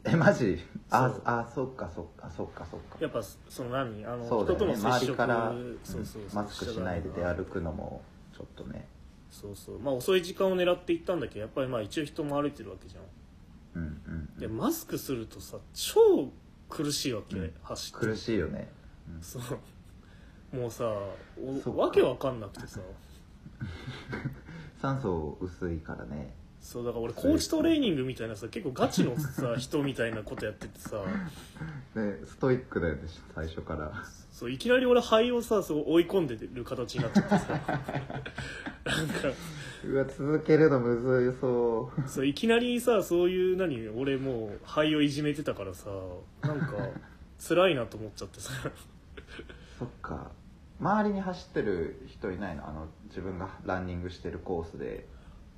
[0.08, 0.60] えマジ？
[0.92, 2.98] ああそっかそっかそっかそっか。
[3.02, 4.06] やっぱその何？
[4.06, 4.26] あの、ね。
[4.28, 5.52] 人との接触から、
[5.84, 8.04] そうそうそうマスクしないで出歩くのも
[8.38, 8.88] ちょっとね
[9.30, 9.80] そうそう。
[9.80, 13.04] まあ遅い時間を狙って行ったんだけどやっぱりまあ一応人も歩いてるわけじゃん。
[13.76, 16.30] うんうんでマスクするとさ超
[16.70, 17.54] 苦しいわけ、うん。
[17.64, 18.06] 走って。
[18.06, 18.70] 苦しいよね、
[19.14, 19.22] うん。
[19.22, 19.40] そ
[20.54, 20.56] う。
[20.56, 20.94] もうさ
[21.38, 21.70] そっか。
[21.72, 22.80] おわけわかんなくてさ。
[24.82, 26.34] 酸素薄いからね
[26.66, 30.98] そうだから俺コーチトレーニングみたいなさ結構ガチのさ人みたいなことやっててさ。
[31.94, 33.02] ねストイックだよね
[33.36, 33.92] 最初から。
[34.34, 37.38] そういきなり俺肺をさそう追い込んでる形になっちゃってさ。
[38.84, 39.30] なんか。
[39.86, 42.10] うわ続けるのむずいそう。
[42.10, 45.92] そういきなりさそういう何俺もう肺をいじめてたからさ
[46.42, 46.90] なんか
[47.48, 48.52] 辛いなと思っちゃってさ。
[49.78, 50.32] そっか。
[50.80, 52.68] 周りに走ってる人いないの？
[52.68, 55.08] あの自分がランニングしてるコースで。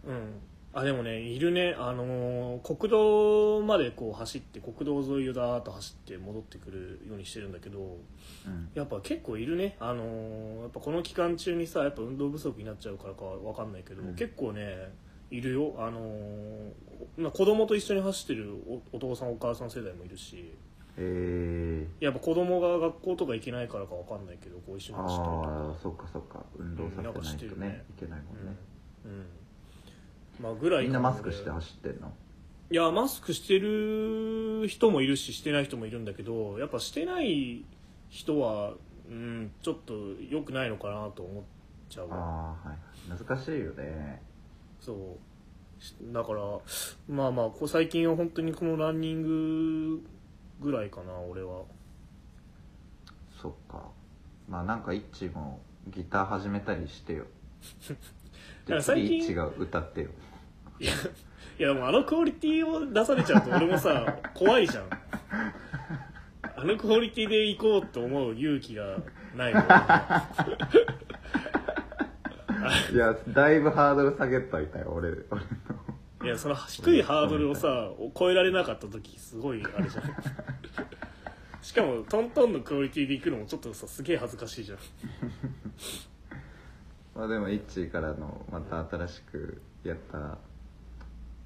[0.06, 0.34] うん
[0.80, 1.76] あでもねいるね。
[1.80, 7.98] あのー国道までこう走って国道沿いをダーッと走って戻ってくるようにしてるんだけど
[8.46, 8.70] うん。
[8.76, 9.76] やっぱ結構いるね。
[9.80, 14.16] あのーやっぱこの期間中にさやっぱ運動不足になっちゃうからかわかんないけど、うん。
[14.16, 14.92] 結構ね
[15.32, 15.74] いるよ。
[15.80, 16.72] あのー
[17.18, 20.54] まあ子供と一緒に走ってるおお父さんお母さん世代もいるし
[21.00, 25.42] えー、やっぱ子供が学校とか行けないからかわかんないけどこう一緒に走ったりと。
[25.42, 26.44] かああそっかそっか。
[26.58, 27.86] 運動させないとうんなんかしてるねね。
[27.98, 28.56] いけないもんね、
[29.06, 29.26] うん、うん
[30.39, 32.12] まあぐらいみんかなマスクして走ってんの？
[32.69, 37.63] いやマスクしてる人もいるししてない人もいるんだけどやっぱしてない
[38.10, 38.73] 人は、
[39.10, 39.93] うん、ちょっと
[40.30, 41.43] 良くないのかなと思っ
[41.89, 42.10] ちゃう。
[42.10, 42.78] わああはい。
[43.10, 44.21] 難しいよね。
[44.82, 44.97] そう。
[45.82, 46.41] しだから
[47.08, 50.04] まあまあこう最近は本当にこのランニング
[50.60, 51.62] ぐらいかな俺は。
[53.41, 53.84] そっか。
[54.50, 57.26] まあなんかイッチもギター始めたりしてよ。
[58.65, 60.10] だから最近次違う歌ってよ
[60.80, 60.92] いや
[61.60, 64.84] いやでもあのクオリティを出されちゃうと俺もさ 怖いじゃん。
[66.56, 68.98] あのクオリティで行こうと思う勇気が
[69.36, 69.60] ないと
[72.92, 75.48] いやだいぶハードル下げといたよ俺俺の。
[76.24, 80.04] いやその低いハードルをさ超えられなかった時すごいあれじゃん。
[81.62, 84.80] しかもトントンのクオリティで行くのもちょっとさすげえ恥ずかしいじゃん。
[87.13, 90.38] まあでもイッチからのまた新しくやった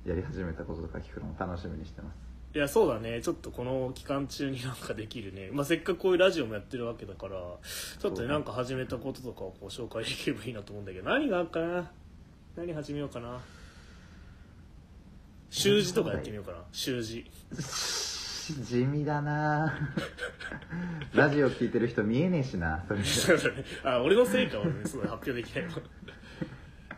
[0.06, 2.16] やり始めたこととか聞くのも楽しみにしてます。
[2.54, 3.22] いやそうだね。
[3.22, 7.38] ちょっとこの期間中になんかできるね、まあ、せっかくこういうラジオもやってるわけだから
[8.00, 11.92] ちょっとねなんか始めたこととかをこう紹介できればいいなと思うんだけど何があるかな？
[12.58, 13.40] 何始めようかな？
[15.50, 16.58] 習字とかやってみようかな。
[16.74, 17.30] 習字。
[18.66, 19.74] 地味だな。
[21.14, 22.84] ラジオ聞いてる人見えねえしな。
[22.88, 23.64] それツイそうだね。
[23.86, 25.72] あ俺の成果はねすごい発表できないわ。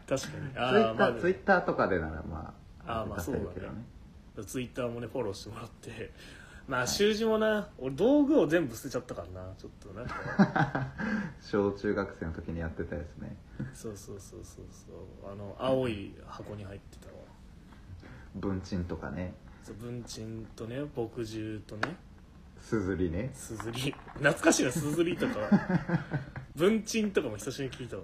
[0.08, 0.58] 確かに。
[0.58, 4.46] あまあーツイッターとかでならまああーまあそうだね。
[4.46, 6.12] ツイッターもねフォローしてもらって。
[6.68, 10.88] まあ習字もな俺道具を全部捨てちゃったからなちょっとなんか。
[11.42, 13.36] 小中学生の時にやってたやつね。
[13.74, 15.32] そうそうそうそうそう。
[15.32, 17.14] あの青い箱に入ってたわ。
[18.36, 19.34] 文鎮とかね。
[19.64, 21.96] そう文鎮とね墨汁とね。
[22.60, 23.30] すずりね。
[23.34, 25.34] すずり懐かしいなすずりとか。
[26.56, 28.04] 文鎮とかも久しぶりに聞いたわ。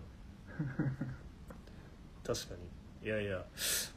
[2.25, 2.68] 確かに
[3.03, 3.43] いやいや。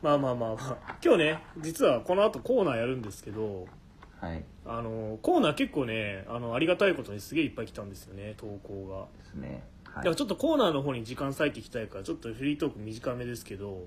[0.00, 0.96] まあまあまあまあ。
[1.04, 3.66] 今日ね実はこの後コーナーやるんですけど
[4.20, 4.44] はい。
[4.64, 9.24] あのコーナー結構ねあのありがたいことにすげえいっぱい来たんですよね投稿が。
[9.24, 9.64] ですね。
[9.84, 9.96] はい。
[9.96, 13.86] だからちょっとコーナーの方に時間割いていきたいからちょっとフリートーク短めですけど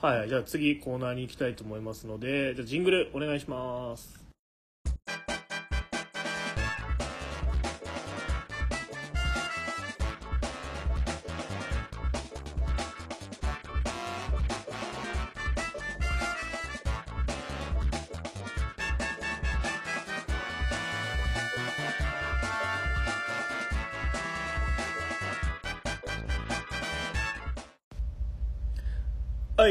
[0.00, 4.19] はい、はい、じゃあ次コーナーに行きたいと思いますのでじゃあジングルお願いします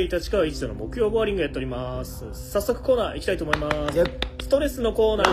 [0.10, 2.26] 立川一太の木曜ボーリングやっております。
[2.34, 4.04] 早速コーナー行きたいと思います。
[4.42, 5.30] ストレスのコーナー。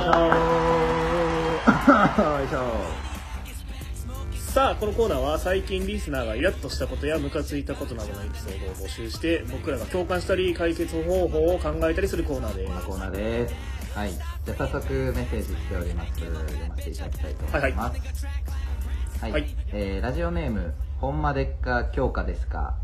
[4.34, 13.48] さあこのコーナーは最近リスナーがイラッとしたことやムカついたことなどのエピソードを募集して僕らが共感したり解決方法を考えたりするコーナーでこんなコーナーで。
[13.48, 13.54] す
[13.94, 14.12] はい。
[14.12, 16.20] じゃあ早速メッセージ来ております。
[16.20, 18.26] 読ませていただきたいと思います。
[19.20, 19.56] はい、はい。
[19.72, 22.76] えーラジオネームほんまでっか強化ですか？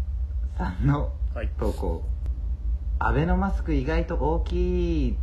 [0.58, 1.50] さんのはい。
[1.58, 2.02] 投稿
[2.98, 5.14] アベノマスク意外と大きいっ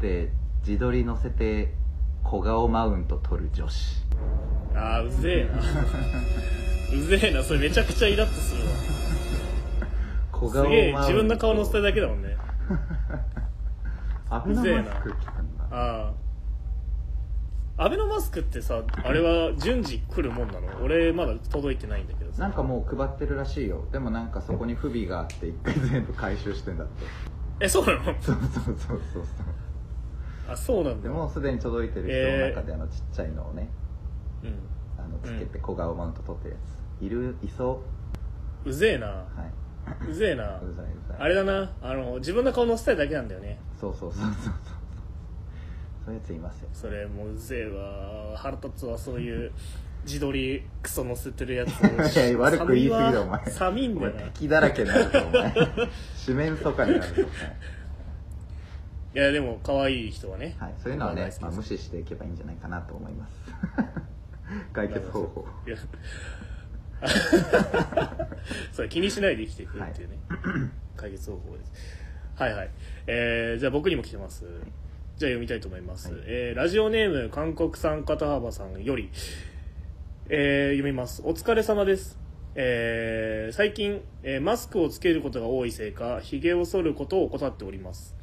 [0.00, 0.30] て
[0.66, 1.72] 自撮り載せて
[2.24, 4.04] 小顔マウント取る女子。
[4.74, 5.58] あーうぜえな。
[5.58, 7.42] うぜえな。
[7.42, 8.72] それめちゃくちゃイラッとするわ。
[10.32, 11.00] 小顔マウント。
[11.00, 12.36] 自分の顔乗せただけだもんね。
[14.30, 15.64] アベノマスク来たんだ。
[15.70, 16.27] ああ
[17.80, 20.66] アベノマスクってさあれは順次来るもんなの？
[20.82, 22.42] 俺まだ届いてないんだけどさ。
[22.42, 23.86] なんかもう配ってるらしいよ。
[23.92, 27.04] でもなんかそこに不備があって一回全部回収してんだって。
[27.60, 28.04] えそうなの？
[28.04, 28.76] そうそうそうそう
[29.14, 29.24] そう。
[30.48, 31.04] あそうなんだ。
[31.04, 33.68] でもうすでに届いてる人の中であのちっちゃいのをね、
[34.42, 34.58] うん
[34.98, 36.60] あのつけて小顔マウント取ってるや
[37.00, 37.04] つ。
[37.04, 37.36] いる？
[37.44, 37.80] いそ
[38.64, 38.72] う？
[38.72, 39.06] ぜえな。
[39.06, 39.22] は
[40.04, 40.10] い。
[40.10, 40.56] うぜえな。
[40.58, 41.16] うざいうざい。
[41.20, 41.70] あれだな。
[41.80, 43.60] あの自分の顔乗せたいだけなんだよね。
[43.80, 44.54] そうそうそうそうそう
[46.08, 46.68] そういうやついますよ。
[46.72, 48.36] それもううぜえわ。
[48.36, 49.52] 腹立つわそういう。
[50.04, 51.70] 自撮りクソ乗せてるやつ。
[52.16, 53.46] いや悪く言い過ぎだお前。
[53.50, 54.22] 寒いんだよな。
[54.22, 55.54] 敵だらけになるぞお前。
[56.16, 57.28] 四面楚歌になるぞ
[59.14, 60.56] いやでも可愛い人はね。
[60.58, 63.34] はいそういうのはねまあ、無視していけばいいんじゃないかなと思います。
[64.72, 65.76] 解決方法いや。
[68.72, 70.18] それ気にしないで生きていくっていうね、
[70.96, 71.72] 解決方法です。
[72.36, 72.70] はいはい、
[73.08, 74.44] えーじゃあ僕にも来てます
[75.18, 76.22] じゃあ読みたいと思います、はい。
[76.26, 79.10] えーラジオネーム韓国産肩幅さんより、
[80.28, 81.22] えー読みます。
[81.24, 82.16] お疲れ様です。
[82.54, 88.14] えー最近、えーマスクをつけることが多いせいかひげを剃ることを怠っております。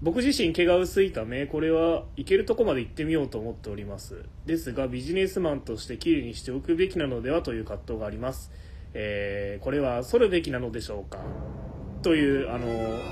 [0.00, 4.24] 僕自身毛が薄いためこれはいけるとこまで行ってみようと思っております。
[4.44, 8.50] ですがビジネスマンとして綺麗にしておくべきなのではという葛藤があります、
[8.94, 11.20] えーこれは剃るべきなのでしょうか？
[12.02, 12.66] というあの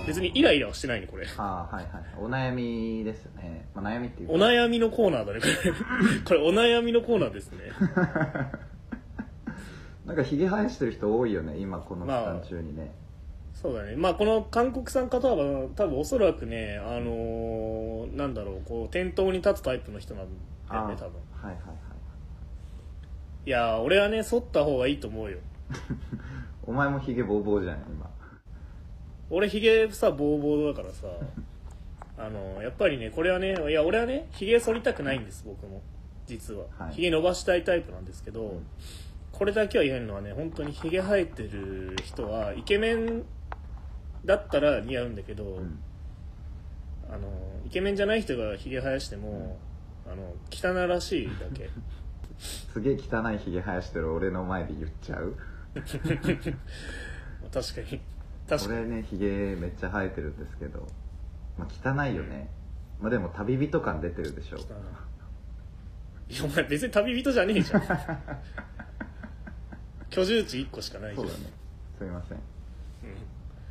[0.06, 1.26] 別にイライラはしてないねこれ。
[1.36, 2.04] ああはいはい。
[2.18, 4.34] お悩みですね、まあ、悩みっていうか。
[4.34, 5.52] お悩みのコーナーだねこれ。
[6.26, 7.58] これお悩みのコーナーですね。
[10.06, 12.92] なんかひげ生やしてる人多いよね今この期まあ間中にね、
[13.54, 13.94] そうだね。
[13.96, 21.12] まあこの韓国産方は多分おそらくねあのーなんだろうこう店頭に立つタイプの人なんだよあね多分。
[21.40, 21.56] はいはいはい
[23.46, 23.50] い。
[23.50, 25.38] やー俺はね剃った方がいいと思うよ。
[26.66, 28.10] お前もひげボーボーじゃん今
[29.30, 31.06] 俺ヒゲさボーボーだからさ。
[32.18, 35.80] あのやっぱりねこれはねいや俺はねヒゲ剃りたくないんです僕も。
[36.26, 36.94] 実は、はい。
[36.94, 38.60] ヒゲ伸ばしたいタイプなんですけど、
[39.32, 43.24] これだけは言えるのはね本当にヒゲ生えてる人はイケメン
[44.26, 45.78] だったら似合うんだけど、うん。
[47.10, 47.26] あの
[47.66, 49.58] イケメンじゃない人がヒゲ生やしても、
[50.06, 51.68] あの汚らしいだけ。
[52.38, 55.34] すげえ汚いひげ生やしてる俺の前で言っちゃう？
[55.74, 55.98] 確
[57.74, 58.00] かに
[58.50, 58.80] 確かに。
[58.80, 60.86] 俺ねひげめっちゃ生えてるんですけど、
[61.58, 62.50] まあ、汚いよね、
[63.00, 64.58] まあでも旅人感出てるでしょ。
[64.58, 66.34] 汚い。
[66.34, 67.82] いやお前別に旅人じゃねえじゃん。
[70.10, 71.28] 居住地1個しかないじゃん。
[71.28, 71.52] そうだね。
[71.98, 72.38] すみません。
[72.38, 72.42] うん。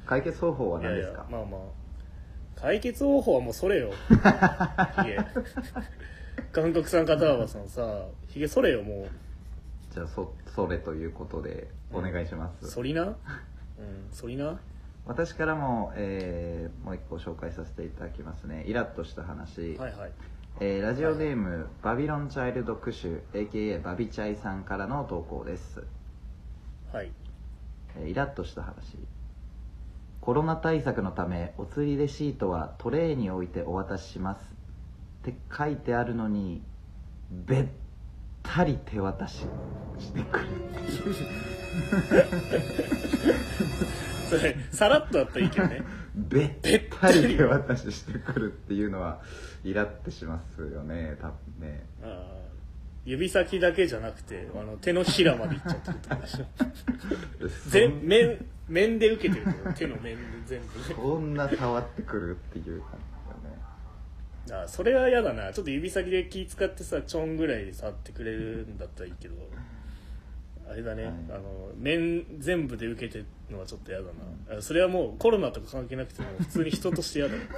[0.06, 1.18] 解決方法は何ですか？
[1.20, 1.62] やまあまあ。
[2.56, 3.92] 解決方法はもうそれよ。
[4.10, 4.16] ヒ
[5.06, 5.18] ゲ
[6.52, 9.08] 韓国産片幅さんさヒゲそれよも
[9.92, 13.16] じゃあそそれということでお願いしまうす、そりな
[13.80, 14.08] うん。
[14.12, 14.60] そりな？
[15.06, 18.64] 私からも、えーもう一個紹介させていただきますね。
[18.68, 20.12] イラッとした話、はいはい。
[20.60, 25.84] えーラジオネーム、バビロンチャイルドクシュ AKA バビチャイさんからの投稿です、
[26.94, 27.12] はい。
[27.98, 28.98] えーイラッとした話。
[30.22, 34.42] コロナ対策のためお釣りレシートはトレーに置いてお渡しします。
[35.22, 36.62] って書いてあるのに
[37.32, 37.66] べっ
[38.44, 39.46] たり手渡し
[39.98, 40.46] してくる
[44.30, 45.84] それさらっとだったらいいけどね。
[46.16, 46.52] べっ
[47.00, 49.22] たり手渡ししてくるっていうのは
[49.64, 51.28] イラってしますよね多
[51.60, 51.86] 分ね。
[52.04, 52.50] あー
[53.06, 56.46] 指先だけじゃなくてあの手のひらまでいっちゃってるってことでしょ。
[57.70, 64.64] 全面面で受けてるってこと手の面で全部そんな触ってくるっていう感じだよね。
[64.64, 65.54] あーそれは嫌だな。
[65.54, 69.36] ちょっと指先で気使ってさちょんぐらいで触ってくれるんだったらいいけど
[70.70, 71.14] あれだね、はい。
[71.32, 74.06] あの面全部で受けてるのはちょっと嫌だ
[74.50, 77.36] な、あそれはもうコロナとか関係なくても普通に人として嫌だ。
[77.36, 77.42] よ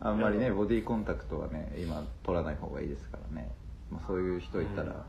[0.00, 3.50] あんまりねボディコンタクトはね今取らない方がいいですからね、
[3.90, 5.04] まあ、そういう人いたら、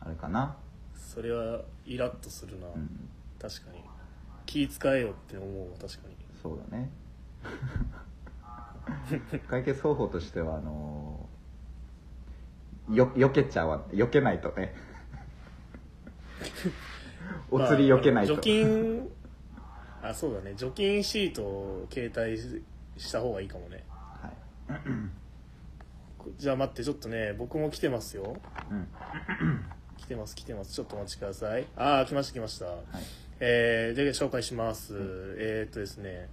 [0.00, 0.56] あれかな。
[0.94, 3.08] それはイラッとするな、うん。
[3.40, 3.82] 確かに。
[4.46, 6.14] 気使えよって思うわ確かに。
[6.40, 6.90] そうだね。
[9.48, 11.28] 解決方法としてはあの
[12.90, 14.74] よ避けちゃわ避けないとね。
[17.50, 19.08] お釣り避けないと、まあ除菌
[20.02, 20.54] あそうだね。
[20.56, 22.36] 除菌シートを携帯
[23.00, 23.84] した方がいいかもね。
[24.20, 24.28] は
[24.76, 24.80] い。
[26.38, 28.36] じゃあ待ってちょっとね僕も来てますよ。
[28.70, 28.88] うん。
[29.96, 30.72] 来てます来てます。
[30.72, 31.66] ちょっとお待ちください。
[31.76, 32.76] ああ来ました来ました、はい。
[33.38, 34.94] えー、で紹介します、
[35.38, 36.28] えー、っとですね、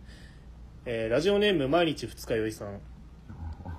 [0.85, 2.79] えーラジオネーム毎日二日酔いさん、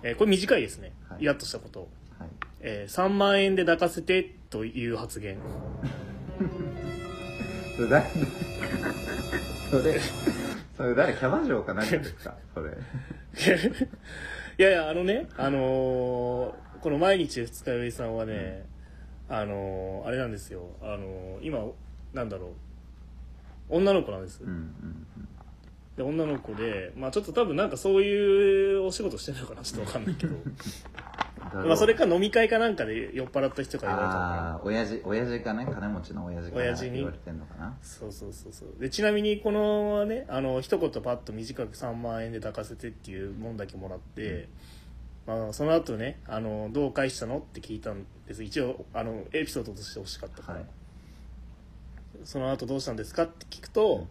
[0.02, 1.22] えーこれ短いですね、はい。
[1.22, 2.28] イラッとしたこと、はい
[2.60, 5.38] えー3万円で抱かせてという発言。
[7.76, 8.06] それ誰
[9.70, 10.00] それ
[10.76, 12.34] それ誰キャバ嬢か何ですか？
[12.54, 12.70] それ。
[14.58, 18.64] いやいやあのねあのーこの毎日二日酔いさんはね、
[19.28, 20.70] あのーあれなんですよ。
[20.82, 21.60] あのー今
[22.12, 22.50] なんだろう。
[23.76, 25.06] 女の子なんです、うんうん
[25.96, 30.34] で女の子でまあちょっと多分なんかそういうお仕事してるのかなちょっとわかんないけど。
[30.34, 30.56] うん
[31.52, 36.92] まあそれか飲み会かなんかで酔っ払った人から言われたのかなああ親父親父かね金持ちの親父から親父に？
[36.98, 37.76] 言われてんのかな。
[37.82, 38.80] そうそうそうそう。
[38.80, 44.48] でちなみにこのねあの一言パッと短く3万円で抱かせてっていうもんだけもらって、
[45.26, 48.42] まあ、その後ねあのどう返したのって聞いたんです。
[48.42, 50.66] 一応あのエピソードとして欲しかったから、はい。
[52.24, 54.06] その後どうしたんですかって聞くと、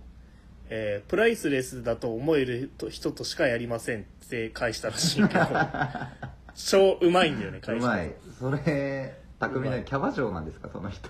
[0.69, 5.39] えープライスレスだと思える人としかやりませんって返したらしいけど
[6.67, 11.09] 超うまいんだよねう返しまいそれ匠のキャバ嬢なんですかその人。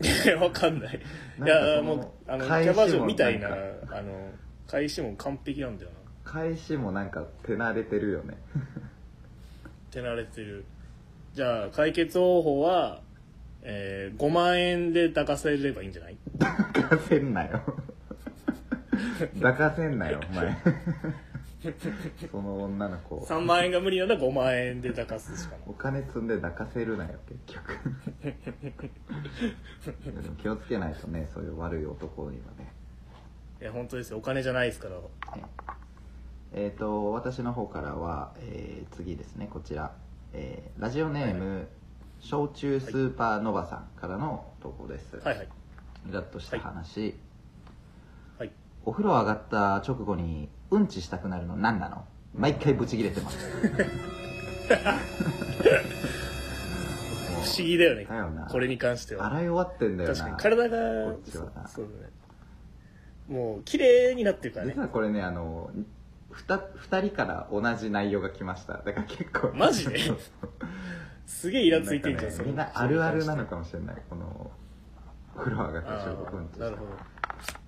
[0.00, 1.00] 方わかんない。
[1.38, 3.58] いなんかそのやもうあのキ返しもャバ嬢みたいななん
[3.90, 4.30] あの
[4.66, 6.30] 返しも完璧なんだよな。
[6.30, 8.36] 返しもなんか手慣れてるよね。
[9.90, 10.64] 手慣れてる。
[11.32, 13.00] じゃあ解決方法は、
[13.62, 16.16] えー5万円で抱かせればいいんじゃない？
[16.38, 17.62] 抱かせんなよ。
[19.40, 20.56] 抱かせんなよお前
[22.30, 23.18] その女の子。
[23.18, 25.60] 3万円が無理なら5万円で抱かすしかない。
[25.66, 27.80] お金積んで抱かせるなよ結局。
[30.38, 32.72] 気をつけないとねそういう悪い男にはね。
[33.60, 34.18] いや本当ですよ。
[34.18, 34.96] お金じゃないですから。
[36.52, 39.48] えっ、と私の方からは、えー次ですね。
[39.50, 39.94] こちら、
[40.32, 41.68] えーラジオネーム、
[42.20, 45.48] 焼酎スーパーノバさんからの投稿です、はいはい。
[46.08, 47.14] イラッとした話、はい
[48.84, 52.04] お風呂上がった直後にうんちしたくなるの何なの？
[52.34, 53.38] 毎回ブチギレてます。
[57.44, 58.04] 不思議だよね。
[58.06, 58.46] だよな。
[58.46, 59.26] これに関しては。
[59.26, 60.14] 洗い終わってんだよな。
[60.16, 60.42] 確かに。
[60.42, 61.44] 体がこっちは。
[61.54, 62.12] なそうだね。
[63.28, 64.72] もう綺麗になってるからね。
[64.74, 65.70] 実はこれねあの
[66.32, 68.74] 2, 二人から同じ内容が来ました。
[68.78, 69.52] だから結構。
[69.54, 69.98] マジで？
[71.26, 73.96] すげえイラついてんじゃんそれなんかねみんなあるあるなのかもしれない。
[74.10, 74.50] この
[75.36, 76.76] 風呂上がったあ瞬間うんちしなる。
[76.76, 76.90] ほど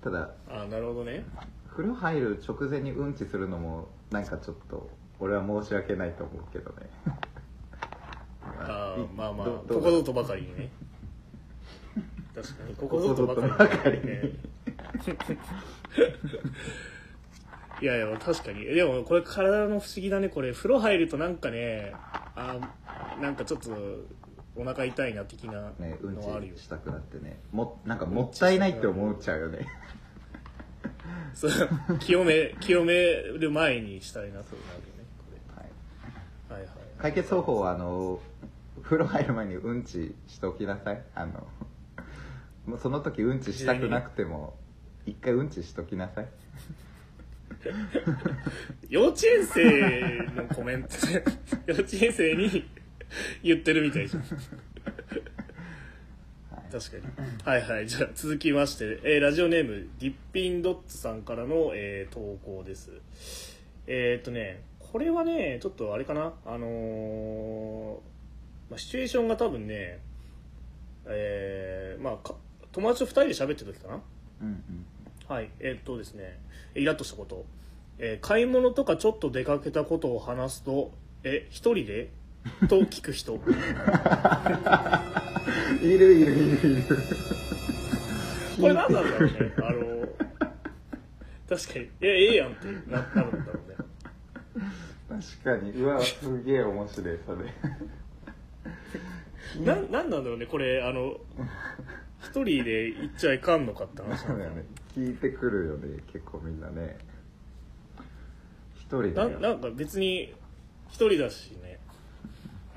[0.01, 1.25] ただああなるほどね。
[1.69, 4.89] 風呂入る直前にうんちするのもなんかちょっと
[5.19, 6.89] 俺は申し訳ないと思うけどね。
[8.59, 10.69] あいーまあまあどどうここぞとばかりにね。
[12.33, 14.05] 確かにここぞとばかりここぞとばかりに。
[14.05, 14.21] ね
[17.79, 18.63] いやいや確かに。
[18.65, 20.51] でもこれ体の不思議だねこれ。
[20.53, 21.93] 風呂入るとなんかね
[22.35, 23.69] あーなんかちょっと
[24.57, 27.39] お腹痛いな的なねうんのはあるよ、ちしたくなってね。
[27.51, 29.67] もなんかもったいないって思っちゃうよね。
[31.33, 31.51] そう
[31.99, 35.05] 清め清める前にしたいなそうなるよね
[35.55, 35.65] はい。
[36.49, 36.55] これ。
[36.55, 38.19] はいはい解決方法はあの
[38.81, 41.03] 風呂入る前にうんちしておきなさい。
[41.13, 41.47] あの
[42.65, 44.55] もうその時うんちしたくなくても
[45.05, 46.27] 一回うんちしときなさい。
[48.89, 50.89] 幼稚園生のコメント。
[51.67, 52.67] 幼稚園生に
[53.43, 54.23] 言ってるみたいじゃん。
[56.69, 57.03] 確かに。
[57.43, 57.87] はいはい。
[57.87, 62.91] じゃあ続きまして、えーラジオネームディッピンドッツさんからの、えー投稿です。
[63.87, 66.33] えーっとねこれはねちょっとあれかな？
[66.45, 67.93] あのー
[68.69, 69.99] まあ、シチュエーションが多分ね
[71.05, 72.35] えーまあか
[72.73, 74.01] 友達と2人で喋ってる時かな？
[74.41, 74.85] うんうん。
[75.27, 76.39] はい、えーっとですね、
[76.75, 77.45] イラッとしたこと、
[77.97, 80.91] えー買い物とかちょっと出かけたことを話すと、
[81.23, 82.09] え、一人で
[82.67, 83.33] と聞く人。
[85.81, 86.83] いるいるいるいる
[88.59, 89.53] これ何なんだろうね。
[89.57, 90.07] あの、
[91.49, 93.75] 確かに、え、ええやんってななるんだろうね。
[95.09, 97.53] 確かにうわすげえ面白いそれ
[99.65, 101.19] な、なんなんだろうね、これ、あの、
[102.21, 106.97] 一人で行っちゃいかんのかって話そうだよね聞いてくるよね結構みんなね
[108.75, 110.33] 一人だよななんか別に
[110.89, 111.76] 一人だしね。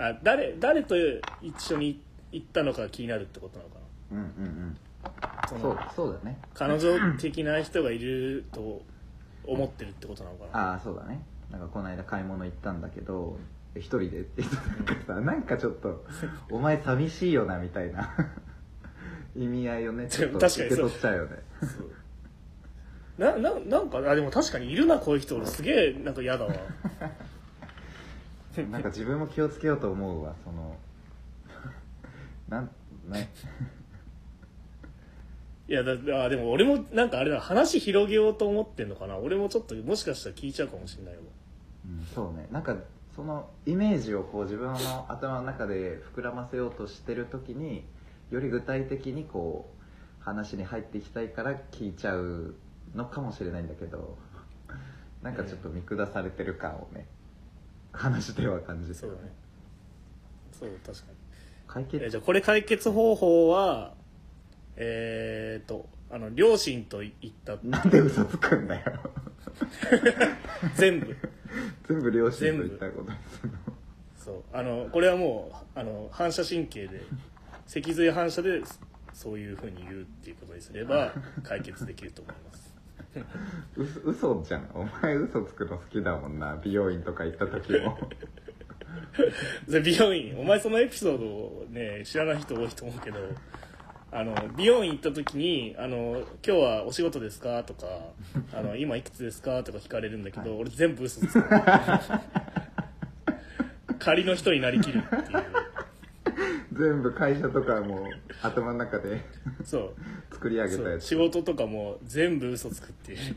[0.00, 0.96] あ、誰、誰と
[1.42, 3.76] 一緒に行ったのか気になるってことなのか
[4.12, 4.76] うんうんうん。
[5.02, 5.48] な。
[5.48, 6.38] そそうのそうだね。
[6.54, 8.82] 彼女的な人がいると
[9.46, 10.70] 思ってるってことなのかな。
[10.72, 11.22] ああそうだね。
[11.50, 13.36] なんかこの間買い物行ったんだけど
[13.74, 16.04] 一人でって言ってたからさなんかちょっと
[16.50, 18.14] お前寂しいよなみたいな。
[19.36, 21.30] 意味合いをねちょっと確かにそう受け取っちゃうよね。
[21.60, 21.90] そう。
[23.18, 25.36] なななんかあでも確かにいるなこういう人。
[25.36, 26.52] 俺すげえなんか嫌だわ
[28.70, 30.76] なんか 自分も気をつけようと思うわその。
[32.48, 32.70] なん
[33.08, 33.30] ね。
[35.68, 35.92] いやだ
[36.24, 39.16] あでも俺もなんかあれだ話広げようと思ってんのかな。
[39.16, 41.20] 俺もちょっともしかしたら聞いちゃうかもしれないわ。
[41.86, 42.48] うんそうね。
[42.50, 42.76] なんか
[43.14, 47.84] そのイメージをこう自分の頭の中で膨らませようとしてる時に
[48.30, 49.70] より具体的にこ
[50.20, 52.54] う話に入っていきたいから聞いちゃう
[52.94, 54.18] のかもしれないんだけど。
[55.22, 57.06] なんかちょっと見下されてる感をね
[57.92, 59.32] 話では感じてそうだね。
[60.52, 62.04] そう確かに。
[62.04, 63.94] えじゃあこれ解決方法は
[64.76, 67.56] えー、っとあの両親と行った。
[67.62, 68.92] なんで嘘つくんだよ。
[70.74, 71.16] 全部。
[71.88, 73.10] 全部両親と言ったこと。
[73.10, 73.16] に
[74.16, 74.42] すそう。
[74.52, 77.02] あのこれはもうあの反射神経で
[77.66, 78.62] 脊髄反射で
[79.12, 81.12] そういうふうに言うっていうことにすれば
[81.42, 82.69] 解決できると思います
[83.76, 84.70] 嘘嘘じゃん。
[84.74, 86.56] お前嘘つくの好きだもんな。
[86.62, 87.98] 美容院とか行った時も。
[89.68, 90.38] で美容院。
[90.38, 93.18] お前そのエピソードをね知らない人多いと思うけど。
[94.12, 97.86] あの美容院行った時にあの「今日はお仕事ですか?」とか
[98.52, 101.44] 「あの今いくつですか?」とか聞かれるんだけど、俺全部嘘つく。
[104.00, 105.22] 仮の人になりきるっていう
[106.80, 108.06] 全部会社とかも
[108.42, 109.20] 頭の中で
[109.64, 109.94] そう。
[110.34, 111.04] 作り上げたやつ。
[111.04, 113.36] 仕事とかも全部嘘つくっていう。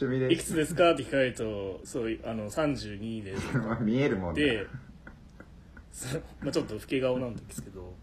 [0.00, 0.92] 趣味でいくつですか？
[0.92, 3.34] って聞かれるとそうあの32で
[3.80, 4.42] 見えるもんね。
[4.42, 4.66] で、
[6.40, 7.94] まあ、ちょっと老け顔なんですけど。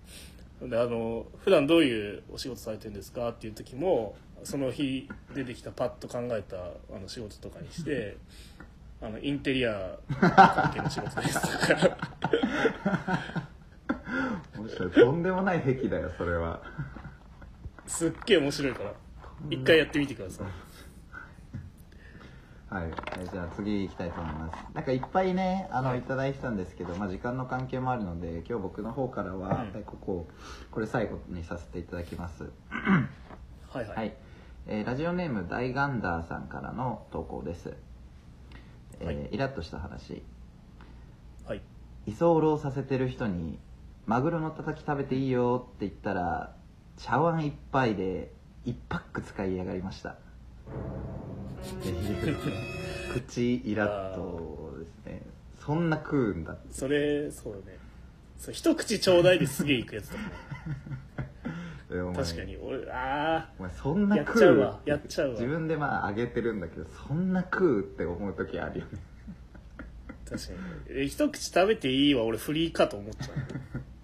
[0.61, 3.30] であの普段どういうお仕事されてるんですか？
[3.30, 6.55] っていう時もその日出てきたパッと考えた
[6.95, 8.15] あの仕事とかにして
[9.01, 11.41] あのインテリア関係の仕事です。
[11.41, 11.97] とか
[14.66, 14.91] 面白い。
[14.91, 16.61] とんでもない癖だよそれは。
[17.86, 18.93] すっげえ面白いから。
[19.49, 20.47] 一回やってみてください。
[22.68, 24.66] はい、えーじゃあ次行きたいと思います。
[24.74, 25.99] なんかいっぱいねあの、はい。
[25.99, 29.84] い、ただいてたんですけど、まあ、時間の関係もあるので今日僕の方からは、うん。
[29.84, 30.28] ここ
[30.72, 32.43] これ最後にさせていただきます。
[33.70, 34.13] はいはい、はい、
[34.68, 37.74] えーラジオネーム大ガンダーさんからの投稿です、
[38.99, 39.30] えーはい。
[39.32, 40.24] イラッとした話。
[41.45, 41.61] はい。
[42.07, 43.59] 居候させてる人に
[44.06, 46.56] 「マグロのたたき食べていいよ」って言ったら
[46.97, 48.32] 茶碗一杯で
[48.66, 50.10] 1パック使いやがりました。
[50.10, 50.16] っ
[51.82, 52.38] ていう
[53.14, 55.22] 口イラッとですね。
[55.60, 57.80] そんな食うんだそれそうだね。
[58.38, 60.22] そう一口ちょうだいですげえいくやつだね。
[61.91, 62.58] えお前確かに。
[62.58, 64.80] 俺あお前そんなやっ食うちゃうわ。
[64.86, 65.34] やっちゃうわ。
[65.34, 68.91] 自分でまああげてるんだけどそんな食うって思う時あるよね。
[70.26, 70.53] ー確か
[70.93, 70.99] に。
[71.01, 72.24] え一口食べていいわ。
[72.24, 73.82] 俺フリーかと思っちゃう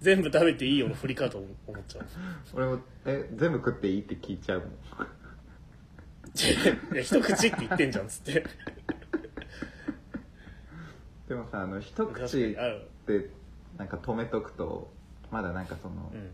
[0.00, 1.48] 全部食べていいよのフリーかと思
[1.78, 2.06] っちゃう。
[2.54, 4.70] 俺もえ全部食っていいって聞いちゃうもん。
[6.94, 8.46] いや一口って言ってんじゃんっつって。
[11.28, 13.28] でもさあの一口にあるで
[13.76, 14.90] なんか止めとくと
[15.30, 16.30] まだなんかその、うん。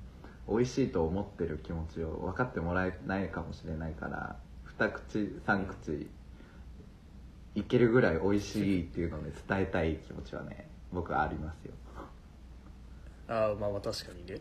[0.49, 6.09] 美味しいと思ってる気持ちを分かってもらえないかもしれないから二口三口
[7.57, 11.73] いけるぐらい美味しいっていうのをね伝えたい気持ちはね僕はありますよ、
[13.29, 14.39] ああまあまあ確かにね。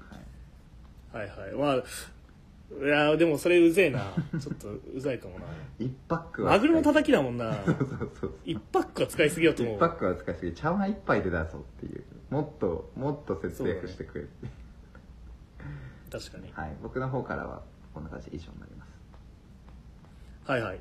[1.12, 1.28] はい。
[1.28, 1.52] はいはい。
[1.54, 1.84] まあ
[2.84, 4.12] いやでもそれうぜえな。
[4.40, 5.46] ちょっとうざいかもな。
[5.80, 7.54] 1パックはマグロのたたきだもんな。
[7.64, 10.54] そうそうそう1パックは使いすぎよと思1うパックは使いすぎ。
[10.54, 12.04] 茶碗1杯で出そうっていう。
[12.30, 14.48] もっともっと節約してくれって、
[16.12, 16.52] 確かに。
[16.54, 16.76] はい。
[16.82, 17.62] 僕の方からは
[17.94, 18.92] こんな感じで以上になります。
[20.52, 20.80] はいはい。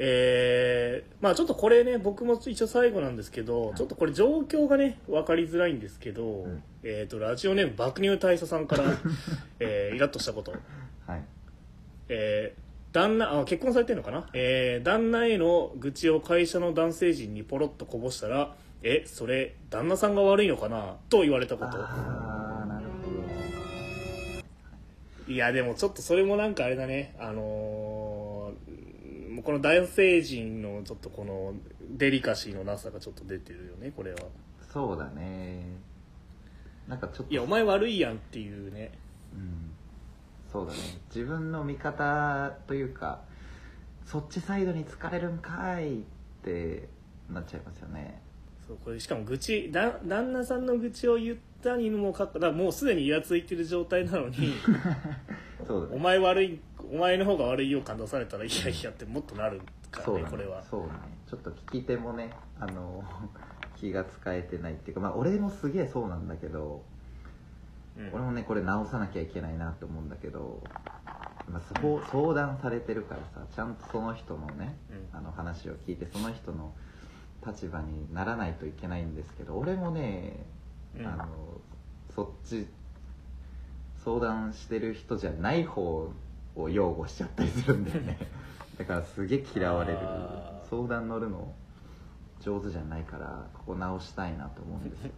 [0.00, 8.84] えー、まあちょっとこれね僕も一応最後なんですけど、ちょっとこれ状況がね分かりづらいんですけど、んえっ、とラジオネーム爆乳大佐さんから、
[9.60, 10.52] えー、イラッとしたこと。
[11.06, 11.22] はい。
[12.08, 21.70] えー旦那あ結婚されてるのかな、えー旦那への愚痴を会社の男性陣にポロッとこぼしたら「えそれ旦那さんが悪いのかな?」と言われたこと。
[21.76, 23.12] ああなるほ
[25.26, 25.32] ど。
[25.32, 27.14] いやでもちょっとそれもなんかあれだね。
[27.18, 31.54] あのーもうこの男性陣のちょっとこの
[31.90, 34.18] デリカシーのなさがちょっと出てるよねこれは。
[34.72, 35.62] そうだね
[36.88, 37.32] なんかちょっと。
[37.32, 38.92] いやお前悪いやんっていうね。
[39.34, 39.70] うん。
[40.50, 40.78] そうだね。
[41.14, 43.20] 自分の味方というか
[44.06, 46.02] そっちサイドに疲れるんかいっ
[46.42, 46.88] て
[47.30, 48.22] なっちゃいますよね。
[48.66, 54.54] そうこれしかも愚痴だ旦那さんの愚痴を言ったにもかかもうすでにイラついてる状態なのに
[55.66, 55.96] そうだね。
[55.96, 56.60] お前悪い
[56.90, 59.60] お前の方が悪いよ感出されたらいやいやってもっとなる
[59.90, 60.30] からそうだねね。
[60.30, 60.62] これは。
[60.62, 61.00] そうだね。
[61.28, 63.04] ちょっと聞き手もねあの
[63.80, 66.82] 気が使えてないっていうかまあ俺もすげえそうなんだけど
[67.98, 68.10] うん。
[68.12, 70.62] 俺もねこれ直さなきゃいけないなと思うんだけど、
[71.50, 75.18] まあ、そう相談されてるからさちゃんとその人のね、うん。
[75.18, 76.72] あの話を聞いてその人の
[77.46, 80.34] 立場にならないといけないんですけど俺もね、
[80.98, 81.06] うん。
[81.06, 81.26] あの
[82.14, 82.66] そっち
[84.04, 86.10] 相談してる人じゃない方
[86.56, 88.18] を擁護しちゃったりするんだよね。
[88.78, 89.98] だからすげえ嫌われる。
[90.70, 91.52] 相談乗るの
[92.48, 95.12] 上手じゃないからここ直したいなと思うんですよね。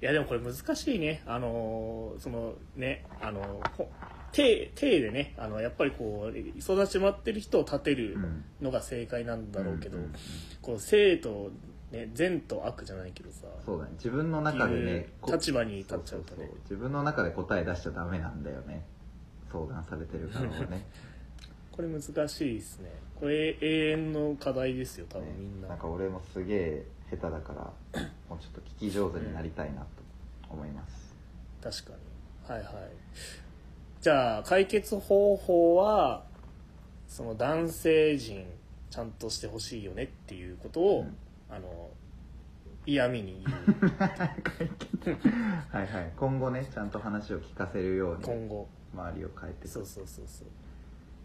[0.00, 1.22] いやでもこれ難しいね。
[1.26, 3.40] あのーそのねあの
[3.76, 3.88] ほ
[4.32, 8.44] 手手でねあのやっぱりこう育ちまってる人を立てるうん。
[8.60, 10.16] のが正解なんだろうけど、うんうんうん。
[10.60, 11.52] こう生と、
[11.92, 13.46] ね、善と悪じゃないけどさ。
[13.64, 13.90] そうだね。
[13.92, 16.50] 自分の中でねこ立場に立っちゃうとね。
[16.64, 18.84] 自分の中で答え出しちゃダメなんだよね。
[19.52, 20.84] 相談されてる側はね
[21.72, 22.90] これ難しいですね。
[23.18, 27.52] これ永遠の課題ですよ多分みんな,、なんか俺もすげえ下手だか
[27.94, 29.86] ら もうちょっと聞き上手になりたいなと
[30.50, 31.16] 思います、
[31.62, 32.54] 確かに。
[32.54, 32.90] はいはい。
[34.00, 36.24] じゃあ解決方法は
[37.06, 38.46] その男性陣
[38.90, 41.16] ちゃんとしてほしいよねっていうことを、うん。
[41.48, 41.90] あの
[42.84, 43.92] 嫌味に言う。
[45.70, 46.12] はいはい。
[46.16, 48.24] 今後ねちゃんと話を聞かせるように。
[48.24, 48.68] 今後。
[48.94, 50.48] 周りを変えてそうそうそうそう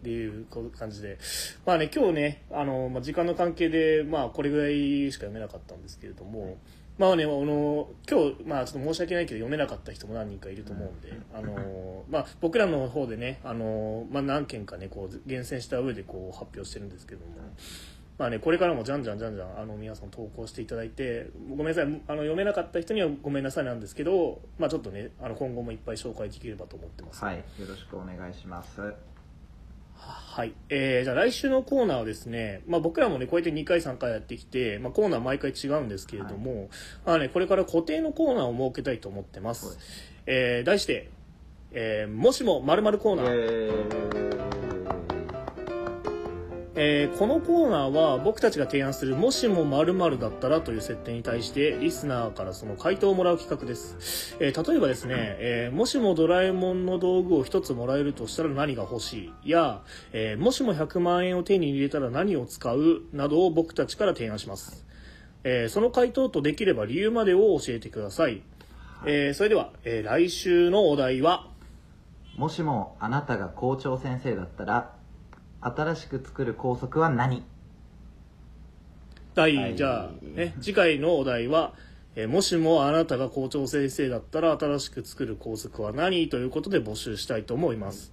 [0.02, 0.46] ていう
[0.76, 1.18] 感じで
[1.66, 6.56] まあね今日ねあの、まあ、時間の関係でまあこれぐらいしか読めなかったんですけれども、
[6.98, 17.32] まあねあの今日まあちょっと申し訳ないけど読めなかった人も何人かいると思うんで、あのまあ僕らの方でねあのまあ何件かねこう厳選した上でこう発表してるんですけども。
[18.18, 27.24] まあね、これからもじゃんじゃんじゃんじゃんあの皆さん投稿していただいてごめんなさいあの読めなかった人にはごめんなさいなんですけど、まあ、ちょっとねあの今後もいっぱい紹介できればと思ってます。
[27.24, 28.92] はいよろしくお願いします
[30.38, 36.70] はい、えー、じゃあ来週のコーナーはですね、まあ、僕らもねこうやって2回3回やってきて、まあ、コーナー毎回違うんですけれども、
[37.04, 39.74] まあね、これから固定のコーナーを設けたいと思ってます。
[39.74, 39.88] です。
[40.26, 41.10] えー題して、
[41.72, 44.67] えーもしも〇〇コーナー」えー
[46.80, 59.50] えこのコーナーは僕たちが提案する「もしも〇〇だったら」という設定に対してリスナーからその回答をもらう企画です、えー例えばですね、えーもしもドラえもんの道具を一つもらえるとしたら何が欲しい？
[59.50, 63.02] や、えもしも100万円を手に入れたら何を使う？
[63.12, 64.86] などを僕たちから提案します、
[65.42, 68.40] えその回答とできれば理由までを教えてください、
[69.04, 71.48] えそれでは、え来週のお題は？
[72.36, 74.92] もしもあなたが校長先生だったら
[75.60, 77.44] 新しく作る校則は何？
[79.34, 79.76] 第、はい。
[79.76, 81.74] じゃあ、ね、次回のお題は、
[82.16, 86.28] えーもしもあなたが校長先生だったら新しく作る校則は何？
[86.28, 88.12] ということで募集したいと思います、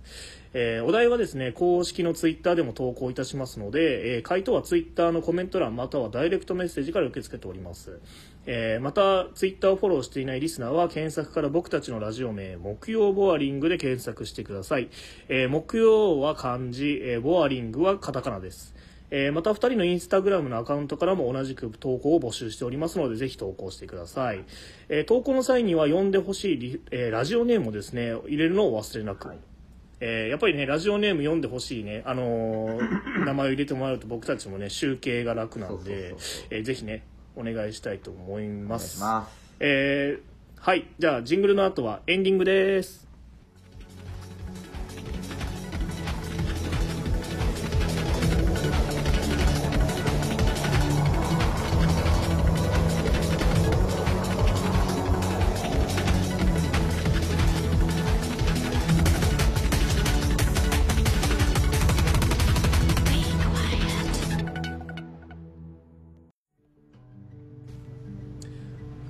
[0.54, 8.00] えーお題はですね公式のツイッターでも投稿いたしますので、えー回答はツイッターのコメント欄またはダイレクトメッセージから受け付けております、
[8.48, 14.90] えーまたツイッターをフォローしていないリスナーは検索から僕たちのラジオ名木曜ボアリングで検索してください、
[15.30, 18.76] えー木曜は漢字、えーボアリングはカタカナです。
[19.12, 24.44] えーまた2人のインスタグラムのアカウントからも同じく投稿を募集しておりますのでぜひ投稿してください、
[24.90, 28.14] えー投稿の際には読んでほしいリ、えーラジオネームをですね。
[28.28, 29.38] 入れるのを忘れなく、はい。
[30.02, 36.16] えーやっぱりねラジオネーム読んでほしいね、あのー名前を入れてもらうと僕たちもね集計が楽なんで
[36.50, 37.04] えーぜひね
[37.36, 39.32] お願いしたいと思いお願いますします。
[39.60, 40.88] えーはい。
[40.98, 43.05] じゃあジングルの後はエンディングです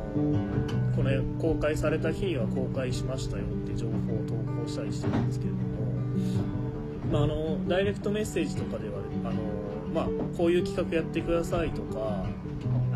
[0.94, 5.62] この公開された日には公開しましたよって情報を投稿したりしてるんですけれども、
[7.12, 9.34] まあ、あのダイレクトメッセージとかではあの、
[9.94, 12.24] まあ、こういう企画やってくださいとか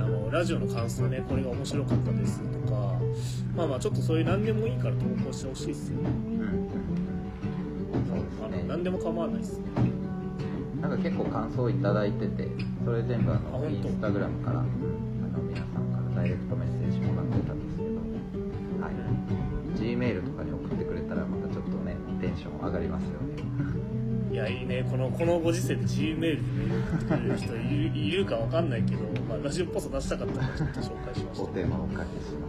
[0.01, 2.95] あのラジオの感想ねこれが面白かったですとか
[3.55, 6.09] まあまあちょっとそういう何でもいいから投稿してほしいですよね。
[6.09, 6.69] うん。
[8.45, 9.65] あの何でも構わないですね。
[10.81, 12.49] なんか結構感想いただいてて
[12.85, 14.67] それ全部あのインスタグラムから、うん
[15.23, 17.91] あの皆さんからダイレクトメッセージもらってたんですけど、
[18.81, 23.30] はい、G メールとかに送ってくれたらまたちょっとねテンション上がりますよね
[24.31, 24.85] いやいいね。
[24.89, 27.59] このこのご時世で G メールでメール送ってくれる人い
[27.91, 31.43] るいるかわかんないけど、まあ、ラジオっぽさ出したかったのでちょっと紹介しました。
[31.45, 32.49] お手間をおかけしま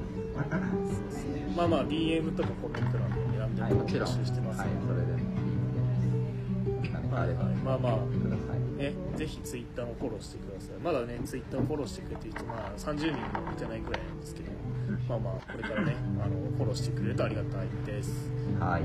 [0.90, 0.96] す。
[0.96, 5.12] そうですねまあまあ DM とかコメント欄で選んではいも募集してますはいのそれで。
[5.14, 6.84] もいい。
[6.84, 7.46] です何かあれば。
[7.46, 7.96] はいはいまあまあ
[8.82, 10.78] ね、ぜひツイッターもフォローしてください。
[10.84, 14.52] まだねツイッターをフォローしてくれてる人、まあ、30人もいてないぐらいなんですけど
[15.08, 18.30] まあまあこれからねあのフォローしてくれるとありがたいです。
[18.60, 18.82] はい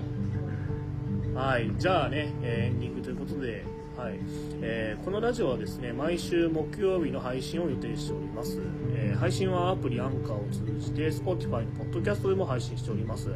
[1.37, 3.63] はい、じゃあね、えーエンディングということで、
[3.95, 4.19] はい
[4.63, 8.59] えーこのラジオはですね毎週木曜日の配信を予定しております、
[8.95, 13.31] えー配信はアプリアンカーを通じて Spotify のポッドキャストでも配信しております、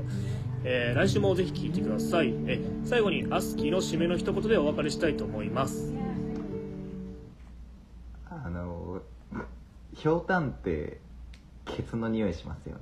[0.65, 5.93] えー来週もぜひ聞いてください、えー最後にアスキーの締めの一言でお別れしたいと思います。
[8.31, 9.03] あの
[9.95, 11.01] ひょうたんって
[11.67, 12.81] ケツの匂いしますよね。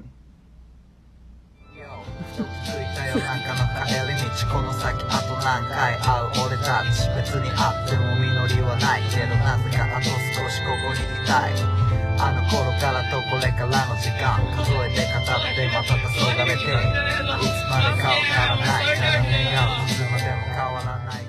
[2.36, 11.52] ついたよなんかの帰り道この先あと何回会う俺たち別にあっても実りはないけどなぜかあと少しここにいたい。
[12.20, 16.02] あの頃からとこれからの時間数えて語ってまた黄
[16.34, 18.98] 昏れていつまでか変わらない。
[18.98, 21.27] から願ういつまでも変わらない